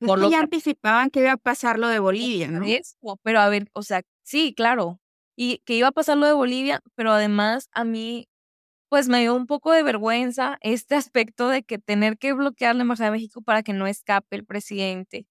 Por 0.00 0.18
lo 0.18 0.28
ya 0.28 0.40
anticipaban 0.40 1.10
que 1.10 1.20
iba 1.20 1.32
a 1.32 1.36
pasar 1.36 1.78
lo 1.78 1.86
de 1.86 2.00
Bolivia, 2.00 2.48
¿no? 2.48 2.66
pero 3.22 3.40
a 3.40 3.48
ver, 3.48 3.70
o 3.72 3.84
sea, 3.84 4.02
sí, 4.22 4.54
claro. 4.54 5.00
Y 5.36 5.58
que 5.64 5.74
iba 5.74 5.88
a 5.88 5.92
pasar 5.92 6.18
lo 6.18 6.26
de 6.26 6.32
Bolivia, 6.34 6.80
pero 6.94 7.12
además 7.12 7.68
a 7.72 7.84
mí, 7.84 8.28
pues 8.88 9.08
me 9.08 9.20
dio 9.20 9.34
un 9.34 9.46
poco 9.46 9.72
de 9.72 9.82
vergüenza 9.82 10.58
este 10.62 10.94
aspecto 10.96 11.48
de 11.48 11.62
que 11.64 11.78
tener 11.78 12.18
que 12.18 12.32
bloquear 12.34 12.76
la 12.76 12.82
Embajada 12.82 13.10
de 13.10 13.16
México 13.18 13.42
para 13.42 13.62
que 13.62 13.72
no 13.72 13.86
escape 13.86 14.36
el 14.36 14.44
presidente. 14.46 15.26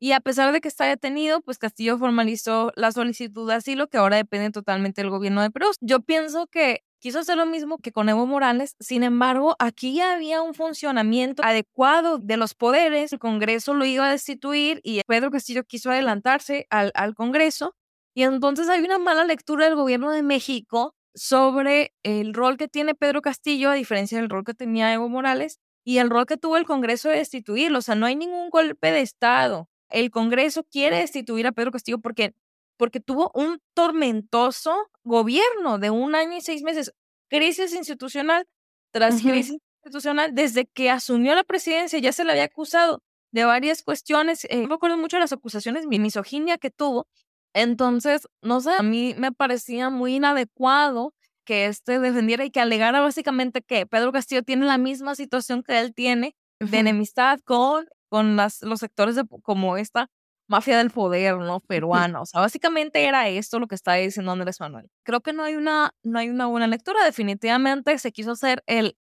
Y 0.00 0.12
a 0.12 0.20
pesar 0.20 0.52
de 0.52 0.60
que 0.60 0.68
está 0.68 0.84
detenido, 0.86 1.40
pues 1.40 1.58
Castillo 1.58 1.96
formalizó 1.98 2.72
la 2.76 2.92
solicitud 2.92 3.48
de 3.48 3.54
asilo, 3.54 3.88
que 3.88 3.96
ahora 3.98 4.16
depende 4.16 4.50
totalmente 4.50 5.00
del 5.00 5.10
gobierno 5.10 5.40
de 5.40 5.50
Perú. 5.50 5.68
Yo 5.80 6.00
pienso 6.00 6.46
que 6.46 6.82
quiso 6.98 7.20
hacer 7.20 7.36
lo 7.36 7.46
mismo 7.46 7.78
que 7.78 7.92
con 7.92 8.08
Evo 8.08 8.26
Morales, 8.26 8.76
sin 8.80 9.02
embargo, 9.02 9.56
aquí 9.58 10.00
había 10.00 10.42
un 10.42 10.54
funcionamiento 10.54 11.42
adecuado 11.44 12.18
de 12.18 12.36
los 12.36 12.54
poderes, 12.54 13.12
el 13.12 13.18
Congreso 13.18 13.74
lo 13.74 13.84
iba 13.84 14.06
a 14.08 14.10
destituir 14.10 14.80
y 14.82 15.00
Pedro 15.06 15.30
Castillo 15.30 15.64
quiso 15.64 15.90
adelantarse 15.90 16.66
al 16.70 17.14
Congreso, 17.14 17.74
y 18.14 18.22
entonces 18.22 18.68
hay 18.68 18.80
una 18.82 18.98
mala 18.98 19.24
lectura 19.24 19.66
del 19.66 19.74
gobierno 19.74 20.10
de 20.10 20.22
México 20.22 20.94
sobre 21.14 21.92
el 22.02 22.34
rol 22.34 22.56
que 22.56 22.68
tiene 22.68 22.94
Pedro 22.94 23.22
Castillo, 23.22 23.70
a 23.70 23.74
diferencia 23.74 24.18
del 24.18 24.30
rol 24.30 24.44
que 24.44 24.54
tenía 24.54 24.92
Evo 24.92 25.08
Morales, 25.08 25.58
y 25.84 25.98
el 25.98 26.10
rol 26.10 26.26
que 26.26 26.36
tuvo 26.36 26.56
el 26.56 26.64
Congreso 26.64 27.08
de 27.08 27.16
destituirlo. 27.16 27.78
O 27.78 27.82
sea, 27.82 27.94
no 27.94 28.06
hay 28.06 28.16
ningún 28.16 28.50
golpe 28.50 28.90
de 28.90 29.00
Estado. 29.00 29.68
El 29.90 30.10
Congreso 30.10 30.64
quiere 30.64 30.98
destituir 30.98 31.46
a 31.46 31.52
Pedro 31.52 31.70
Castillo 31.72 31.98
porque 31.98 32.34
porque 32.76 33.00
tuvo 33.00 33.30
un 33.34 33.60
tormentoso 33.74 34.74
gobierno 35.04 35.78
de 35.78 35.90
un 35.90 36.14
año 36.14 36.36
y 36.36 36.40
seis 36.40 36.62
meses, 36.62 36.92
crisis 37.28 37.74
institucional 37.74 38.46
tras 38.90 39.20
crisis 39.22 39.58
institucional, 39.84 40.34
desde 40.34 40.66
que 40.66 40.90
asumió 40.90 41.34
la 41.34 41.44
presidencia 41.44 41.98
ya 41.98 42.12
se 42.12 42.24
le 42.24 42.32
había 42.32 42.44
acusado 42.44 43.02
de 43.32 43.44
varias 43.44 43.82
cuestiones, 43.82 44.46
eh, 44.48 44.66
me 44.68 44.74
acuerdo 44.74 44.96
mucho 44.96 45.16
de 45.16 45.22
las 45.22 45.32
acusaciones 45.32 45.88
de 45.88 45.98
misoginia 45.98 46.56
que 46.56 46.70
tuvo, 46.70 47.08
entonces, 47.54 48.28
no 48.42 48.60
sé, 48.60 48.72
a 48.78 48.82
mí 48.82 49.14
me 49.16 49.32
parecía 49.32 49.88
muy 49.88 50.16
inadecuado 50.16 51.14
que 51.44 51.66
este 51.66 52.00
defendiera 52.00 52.44
y 52.44 52.50
que 52.50 52.60
alegara 52.60 53.00
básicamente 53.00 53.62
que 53.62 53.86
Pedro 53.86 54.12
Castillo 54.12 54.42
tiene 54.42 54.66
la 54.66 54.78
misma 54.78 55.14
situación 55.14 55.62
que 55.62 55.78
él 55.80 55.94
tiene 55.94 56.34
de 56.58 56.78
enemistad 56.78 57.38
con, 57.44 57.86
con 58.08 58.36
las, 58.36 58.62
los 58.62 58.80
sectores 58.80 59.14
de, 59.14 59.24
como 59.42 59.76
esta 59.76 60.08
mafia 60.48 60.78
del 60.78 60.90
poder, 60.90 61.38
¿no? 61.38 61.60
Peruana. 61.60 62.20
O 62.20 62.26
sea, 62.26 62.40
básicamente 62.40 63.04
era 63.04 63.28
esto 63.28 63.58
lo 63.58 63.66
que 63.66 63.74
está 63.74 63.94
diciendo 63.94 64.32
Andrés 64.32 64.60
Manuel. 64.60 64.90
Creo 65.04 65.20
que 65.20 65.32
no 65.32 65.44
hay 65.44 65.54
una, 65.54 65.92
no 66.02 66.18
hay 66.18 66.28
una 66.28 66.46
buena 66.46 66.66
lectura. 66.66 67.04
Definitivamente 67.04 67.98
se 67.98 68.12
quiso 68.12 68.32
hacer 68.32 68.62
el 68.66 68.96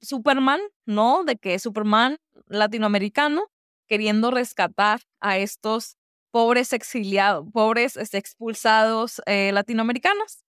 Superman, 0.00 0.60
¿no? 0.86 1.24
De 1.24 1.36
que 1.36 1.58
Superman 1.58 2.18
latinoamericano 2.46 3.44
queriendo 3.86 4.30
rescatar 4.30 5.00
a 5.20 5.38
estos 5.38 5.97
pobres 6.30 6.72
exiliados, 6.72 7.46
pobres 7.52 7.96
este, 7.96 8.18
expulsados 8.18 9.22
eh, 9.26 9.52
latinoamericanos. 9.52 10.44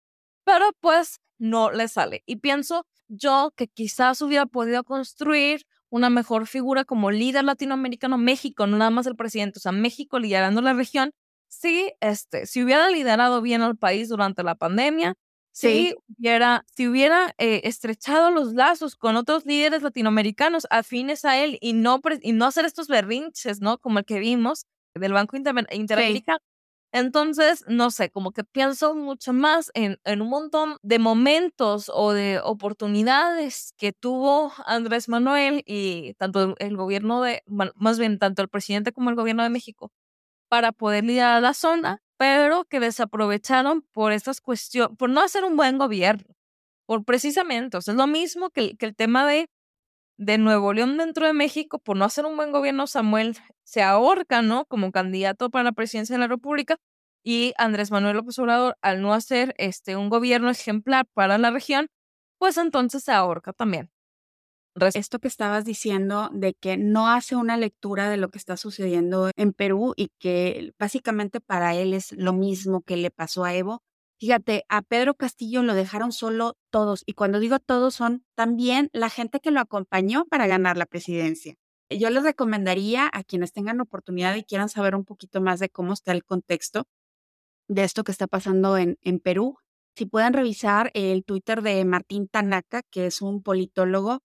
Pero 0.45 0.71
pues 0.81 1.21
no 1.39 1.71
le 1.71 1.89
sale. 1.89 2.23
Y 2.27 2.37
pienso 2.37 2.87
yo 3.09 3.53
que 3.57 3.69
quizás 3.69 4.23
hubiera 4.23 4.47
podido 4.47 4.85
construir 4.85 5.67
una 5.91 6.11
mejor 6.11 6.47
figura 6.47 6.85
como 6.85 7.11
líder 7.11 7.45
latinoamericano, 7.45 8.19
México, 8.19 8.67
no 8.67 8.77
nada 8.77 8.91
más 8.91 9.07
el 9.07 9.17
presidente, 9.17 9.59
o 9.59 9.63
sea, 9.63 9.73
México 9.73 10.19
liderando 10.19 10.61
la 10.63 10.73
región, 10.75 11.13
si, 11.49 11.93
este, 12.01 12.47
si 12.47 12.63
hubiera 12.63 12.91
liderado 12.91 13.41
bien 13.41 13.63
al 13.63 13.77
país 13.77 14.09
durante 14.09 14.43
la 14.43 14.57
pandemia, 14.57 15.15
si 15.53 15.95
hubiera, 16.19 16.65
si 16.77 16.87
hubiera 16.87 17.35
eh, 17.39 17.63
estrechado 17.65 18.31
los 18.31 18.53
lazos 18.53 18.95
con 18.95 19.17
otros 19.17 19.47
líderes 19.47 19.83
latinoamericanos 19.83 20.67
afines 20.71 21.25
a 21.25 21.43
él 21.43 21.57
y 21.63 21.73
no, 21.73 22.01
y 22.21 22.33
no 22.33 22.45
hacer 22.45 22.67
estos 22.67 22.89
berrinches, 22.89 23.63
¿no? 23.63 23.79
Como 23.79 24.01
el 24.01 24.05
que 24.05 24.19
vimos 24.19 24.67
del 24.99 25.13
Banco 25.13 25.37
Interamericano, 25.37 26.39
Entonces, 26.93 27.65
no 27.69 27.91
sé, 27.91 28.11
como 28.11 28.33
que 28.33 28.45
pienso 28.45 28.95
mucho 28.95 29.33
más 29.33 29.71
en, 29.75 29.99
en, 30.05 30.23
un 30.23 30.29
montón 30.31 30.79
de 30.83 30.99
momentos 30.99 31.91
o 31.93 32.13
de 32.13 32.41
oportunidades 32.43 33.75
que 33.77 33.93
tuvo 33.93 34.53
Andrés 34.67 35.09
Manuel 35.09 35.63
y 35.67 36.15
tanto 36.15 36.55
el 36.59 36.77
gobierno 36.77 37.23
de, 37.23 37.43
más 37.47 37.99
bien 37.99 38.19
tanto 38.19 38.43
el 38.43 38.49
presidente 38.49 38.93
como 38.93 39.11
el 39.11 39.17
gobierno 39.17 39.43
de 39.43 39.51
México 39.51 39.91
para 40.49 40.73
poder 40.73 41.05
liderar 41.05 41.43
la 41.43 41.55
zona, 41.55 42.03
pero 42.17 42.65
que 42.65 42.81
desaprovecharon 42.81 43.83
por 43.93 44.13
estas 44.13 44.41
cuestiones, 44.41 44.97
por 44.97 45.11
no 45.11 45.21
hacer 45.21 45.45
un 45.45 45.57
buen 45.57 45.79
gobierno, 45.79 46.35
por 46.87 47.05
precisamente, 47.05 47.77
o 47.77 47.83
sea, 47.83 47.93
es 47.93 47.99
lo 47.99 48.07
mismo 48.07 48.51
que, 48.51 48.77
que 48.77 48.87
el 48.87 48.97
tema 48.97 49.27
de 49.27 49.49
de 50.19 50.39
Nuevo 50.39 50.73
León 50.73 50.97
dentro 50.97 51.27
de 51.27 51.33
México, 51.33 51.79
por 51.79 51.97
no 51.97 52.05
hacer 52.05 52.25
un 52.27 52.37
buen 52.37 52.53
gobierno, 52.53 52.87
Samuel 52.87 53.37
se 53.65 53.83
ahorca, 53.83 54.43
¿no? 54.43 54.65
Como 54.67 54.93
candidato 54.93 55.51
para 55.51 55.65
la 55.65 55.73
presidencia 55.73 56.15
de 56.15 56.21
la 56.21 56.29
República 56.29 56.77
y 57.25 57.53
Andrés 57.59 57.91
Manuel 57.91 58.17
López 58.17 58.39
Obrador, 58.39 58.77
al 58.83 59.03
no 59.03 59.13
hacer 59.13 59.55
este, 59.59 59.97
un 59.97 60.09
gobierno 60.11 60.51
ejemplar 60.51 61.07
para 61.15 61.39
la 61.39 61.51
región, 61.51 61.89
pues 62.39 62.57
entonces 62.57 63.03
se 63.05 63.13
ahorca 63.13 63.53
también. 63.53 63.91
Esto 64.95 65.19
que 65.21 65.29
estabas 65.29 65.65
diciendo 65.65 66.29
de 66.33 66.53
que 66.53 66.77
no 66.77 67.09
hace 67.09 67.35
una 67.35 67.57
lectura 67.57 68.11
de 68.11 68.19
lo 68.19 68.29
que 68.29 68.37
está 68.37 68.59
sucediendo 68.59 69.31
en 69.35 69.55
Perú 69.55 69.95
y 69.97 70.11
que 70.19 70.75
básicamente 70.79 71.41
para 71.41 71.75
él 71.75 71.95
es 71.95 72.13
lo 72.13 72.35
mismo 72.35 72.83
que 72.83 72.99
le 72.99 73.11
pasó 73.11 73.45
a 73.45 73.55
Evo, 73.55 73.83
Fíjate, 74.19 74.65
a 74.69 74.83
Pedro 74.83 75.15
Castillo 75.15 75.63
lo 75.63 75.75
dejaron 75.75 76.11
solo 76.11 76.57
todos, 76.71 77.03
y 77.07 77.13
cuando 77.13 77.39
digo 77.39 77.59
todos 77.59 77.95
son 77.95 78.25
también 78.35 78.89
la 78.93 79.11
gente 79.11 79.41
que 79.41 79.51
lo 79.51 79.61
acompañó 79.61 80.25
para 80.27 80.47
ganar 80.47 80.77
la 80.79 80.87
presidencia. 80.87 81.55
Yo 81.91 82.11
les 82.11 82.25
recomendaría 82.25 83.11
a 83.13 83.23
quienes 83.25 83.53
tengan 83.53 83.81
oportunidad 83.81 84.35
y 84.35 84.45
quieran 84.45 84.69
saber 84.69 84.95
un 84.95 85.05
poquito 85.05 85.41
más 85.41 85.61
de 85.61 85.69
cómo 85.69 85.93
está 85.93 86.13
el 86.13 86.25
contexto 86.25 86.85
de 87.69 87.85
esto 87.85 88.05
que 88.05 88.13
está 88.13 88.27
pasando 88.27 88.79
en, 88.79 88.97
en 89.03 89.21
Perú, 89.21 89.59
si 89.97 90.07
pueden 90.07 90.35
revisar 90.35 90.91
el 90.95 91.25
Twitter 91.25 91.63
de 91.63 91.85
Martín 91.85 92.29
Tanaka, 92.29 92.83
que 92.91 93.07
es 93.07 93.23
un 93.23 93.43
politólogo 93.43 94.21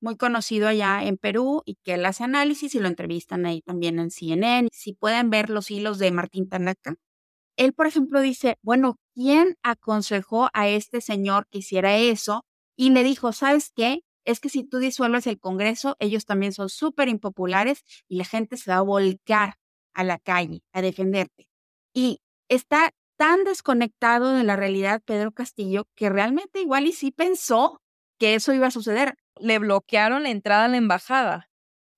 muy 0.00 0.16
conocido 0.16 0.68
allá 0.68 1.04
en 1.04 1.16
Perú 1.18 1.62
y 1.64 1.76
que 1.84 1.94
él 1.94 2.04
hace 2.06 2.24
análisis 2.24 2.74
y 2.74 2.80
lo 2.80 2.88
entrevistan 2.88 3.46
ahí 3.46 3.62
también 3.62 3.98
en 3.98 4.10
CNN. 4.10 4.68
Si 4.72 4.94
pueden 4.94 5.30
ver 5.30 5.50
los 5.50 5.70
hilos 5.70 5.98
de 5.98 6.10
Martín 6.12 6.48
Tanaka, 6.48 6.96
él, 7.56 7.72
por 7.72 7.86
ejemplo, 7.86 8.20
dice, 8.20 8.58
bueno, 8.62 8.96
¿quién 9.14 9.56
aconsejó 9.62 10.48
a 10.52 10.68
este 10.68 11.00
señor 11.00 11.46
que 11.50 11.58
hiciera 11.58 11.96
eso? 11.96 12.44
Y 12.76 12.90
le 12.90 13.04
dijo, 13.04 13.32
¿sabes 13.32 13.70
qué? 13.74 14.00
Es 14.24 14.40
que 14.40 14.48
si 14.48 14.64
tú 14.64 14.78
disuelves 14.78 15.26
el 15.26 15.38
Congreso, 15.38 15.96
ellos 15.98 16.24
también 16.24 16.52
son 16.52 16.68
súper 16.68 17.08
impopulares 17.08 17.84
y 18.08 18.16
la 18.16 18.24
gente 18.24 18.56
se 18.56 18.70
va 18.70 18.78
a 18.78 18.82
volcar 18.82 19.54
a 19.94 20.04
la 20.04 20.18
calle 20.18 20.62
a 20.72 20.80
defenderte. 20.80 21.48
Y 21.92 22.20
está 22.48 22.90
tan 23.16 23.44
desconectado 23.44 24.32
de 24.32 24.44
la 24.44 24.56
realidad 24.56 25.02
Pedro 25.04 25.32
Castillo 25.32 25.86
que 25.94 26.08
realmente 26.08 26.60
igual 26.60 26.86
y 26.86 26.92
sí 26.92 27.10
pensó 27.10 27.80
que 28.18 28.34
eso 28.34 28.52
iba 28.52 28.68
a 28.68 28.70
suceder. 28.70 29.14
Le 29.38 29.58
bloquearon 29.58 30.22
la 30.22 30.30
entrada 30.30 30.66
a 30.66 30.68
la 30.68 30.76
embajada. 30.76 31.50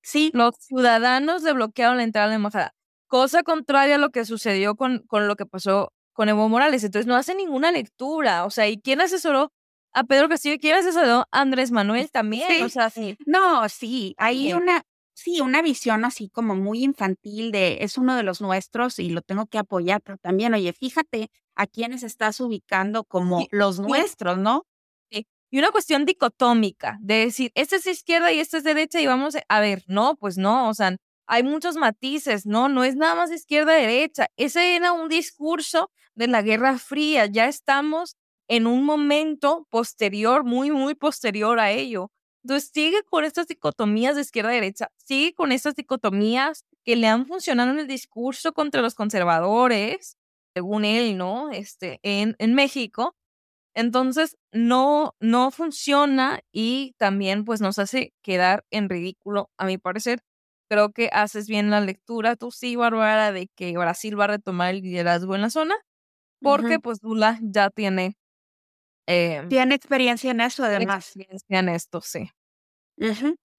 Sí. 0.03 0.31
Los 0.35 0.57
ciudadanos 0.59 1.43
le 1.43 1.53
bloquearon 1.53 1.99
la 1.99 2.03
entrada 2.05 2.27
a 2.27 2.31
la 2.31 2.35
embajada 2.37 2.74
cosa 3.15 3.45
contraria 3.45 3.95
a 3.95 3.99
lo 3.99 4.11
que 4.11 4.25
sucedió 4.25 4.75
con, 4.75 5.05
con 5.07 5.29
lo 5.29 5.37
que 5.37 5.47
pasó 5.47 5.93
con 6.15 6.29
Evo 6.29 6.49
Morales. 6.49 6.83
Entonces 6.83 7.07
no 7.07 7.15
hace 7.15 7.37
ninguna 7.37 7.71
lectura. 7.71 8.45
O 8.45 8.51
sea, 8.51 8.69
¿y 8.69 8.77
quién 8.77 9.01
asesoró 9.01 9.53
a 9.93 10.03
Pedro 10.03 10.29
Castillo? 10.29 10.57
¿Quién 10.61 10.75
asesoró 10.75 11.21
a 11.31 11.41
Andrés 11.41 11.71
Manuel 11.71 12.11
también? 12.11 12.65
O 12.65 12.69
sea, 12.69 12.91
sí. 12.91 13.17
No, 13.25 13.69
sí, 13.69 14.17
hay 14.19 14.53
una, 14.53 14.83
sí, 15.13 15.41
una 15.41 15.63
visión 15.63 16.05
así 16.05 16.29
como 16.29 16.57
muy 16.57 16.83
infantil 16.83 17.53
de 17.53 17.79
es 17.83 17.99
uno 17.99 18.17
de 18.17 18.25
los 18.25 18.41
nuestros 18.41 18.99
y 18.99 19.11
lo 19.11 19.23
tengo 19.23 19.47
que 19.47 19.59
apoyar, 19.59 20.01
pero 20.03 20.19
también, 20.19 20.53
oye, 20.53 20.73
fíjate 20.73 21.29
a 21.55 21.69
quiénes 21.69 22.03
estás 22.03 22.41
ubicando 22.41 23.05
como 23.05 23.47
los 23.53 23.79
nuestros, 23.79 24.39
¿no? 24.39 24.67
Sí. 25.13 25.25
Y 25.53 25.61
una 25.61 25.71
cuestión 25.71 26.05
dicotómica, 26.05 26.99
de 27.01 27.27
decir, 27.27 27.53
este 27.55 27.77
es 27.77 27.87
izquierda 27.87 28.33
y 28.33 28.41
este 28.41 28.57
es 28.57 28.65
derecha 28.65 29.01
y 29.01 29.07
vamos 29.07 29.37
a 29.49 29.61
ver, 29.61 29.85
no, 29.87 30.17
pues 30.17 30.37
no, 30.37 30.69
o 30.69 30.75
sea, 30.75 30.97
hay 31.27 31.43
muchos 31.43 31.77
matices, 31.77 32.47
¿no? 32.47 32.69
No 32.69 32.85
es 32.85 32.97
nada 32.97 33.15
más 33.15 33.31
izquierda-derecha. 33.33 34.29
Ese 34.37 34.77
era 34.77 34.93
un 34.93 35.09
discurso 35.09 35.91
de 36.15 36.29
la 36.29 36.43
Guerra 36.43 36.79
Fría. 36.79 37.27
Ya 37.27 37.47
estamos 37.47 38.17
en 38.49 38.67
un 38.67 38.85
momento 38.85 39.67
posterior, 39.71 40.45
muy, 40.45 40.71
muy 40.71 40.95
posterior 40.95 41.59
a 41.59 41.71
ello. 41.71 42.11
Entonces 42.45 42.71
sigue 42.75 43.03
con 43.05 43.25
estas 43.25 43.47
dicotomías 43.47 44.17
de 44.17 44.21
izquierda-derecha, 44.23 44.89
sigue 44.97 45.33
con 45.35 45.51
estas 45.51 45.75
dicotomías 45.77 46.65
que 46.85 46.95
le 46.97 47.07
han 47.07 47.27
funcionado 47.27 47.71
en 47.73 47.79
el 47.79 47.87
discurso 47.87 48.53
contra 48.53 48.83
los 48.83 48.95
conservadores, 48.95 50.19
según 50.55 50.85
él, 50.85 51.17
¿no? 51.17 51.51
Este, 51.51 52.01
en, 52.03 52.37
en 52.39 52.55
México. 52.55 53.17
Entonces, 53.75 54.37
no, 54.53 55.15
no 55.21 55.51
funciona 55.51 56.41
y 56.53 56.95
también 56.99 57.45
pues 57.45 57.61
nos 57.61 57.79
hace 57.79 58.13
quedar 58.23 58.65
en 58.71 58.89
ridículo, 58.89 59.51
a 59.59 59.67
mi 59.67 59.79
parecer, 59.79 60.23
creo 60.69 60.93
que 60.93 61.11
haces 61.13 61.47
bien 61.47 61.71
la 61.71 61.81
lectura, 61.81 62.37
tú 62.37 62.51
sí, 62.51 62.77
Bárbara, 62.77 63.33
de 63.33 63.49
que 63.55 63.77
Brasil 63.77 64.19
va 64.19 64.25
a 64.25 64.29
retomar 64.29 64.75
el 64.75 64.83
liderazgo 64.83 65.35
en 65.35 65.43
la 65.43 65.51
zona, 65.51 65.75
porque 66.41 66.79
pues 66.79 67.03
Lula 67.03 67.39
ya 67.43 67.71
tiene... 67.71 68.17
Eh, 69.07 69.45
tiene 69.49 69.75
experiencia 69.75 70.31
en 70.31 70.41
eso, 70.41 70.65
además. 70.65 71.09
Experiencia 71.09 71.59
en 71.59 71.69
esto, 71.69 72.01
sí. 72.01 72.31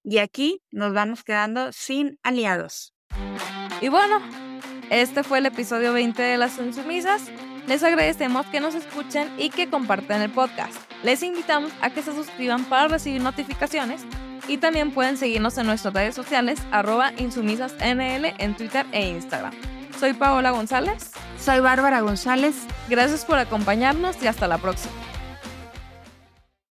Y 0.02 0.18
aquí 0.18 0.62
nos 0.70 0.92
vamos 0.92 1.24
quedando 1.24 1.72
sin 1.72 2.18
aliados. 2.22 2.94
Y 3.80 3.88
bueno, 3.88 4.20
este 4.90 5.22
fue 5.22 5.38
el 5.38 5.46
episodio 5.46 5.92
20 5.92 6.22
de 6.22 6.36
Las 6.38 6.58
Insumisas. 6.58 7.30
Les 7.66 7.82
agradecemos 7.82 8.46
que 8.46 8.60
nos 8.60 8.74
escuchen 8.74 9.32
y 9.38 9.50
que 9.50 9.68
compartan 9.68 10.22
el 10.22 10.30
podcast. 10.30 10.74
Les 11.02 11.22
invitamos 11.22 11.72
a 11.80 11.90
que 11.90 12.02
se 12.02 12.14
suscriban 12.14 12.64
para 12.64 12.88
recibir 12.88 13.20
notificaciones 13.20 14.02
y 14.46 14.58
también 14.58 14.92
pueden 14.92 15.16
seguirnos 15.16 15.58
en 15.58 15.66
nuestras 15.66 15.92
redes 15.92 16.14
sociales, 16.14 16.60
arroba 16.70 17.12
insumisasnl 17.18 18.34
en 18.38 18.56
Twitter 18.56 18.86
e 18.92 19.08
Instagram. 19.08 19.52
Soy 19.98 20.12
Paola 20.12 20.50
González. 20.50 21.10
Soy 21.40 21.60
Bárbara 21.60 22.00
González. 22.00 22.54
Gracias 22.88 23.24
por 23.24 23.38
acompañarnos 23.38 24.22
y 24.22 24.26
hasta 24.28 24.46
la 24.46 24.58
próxima. 24.58 25.15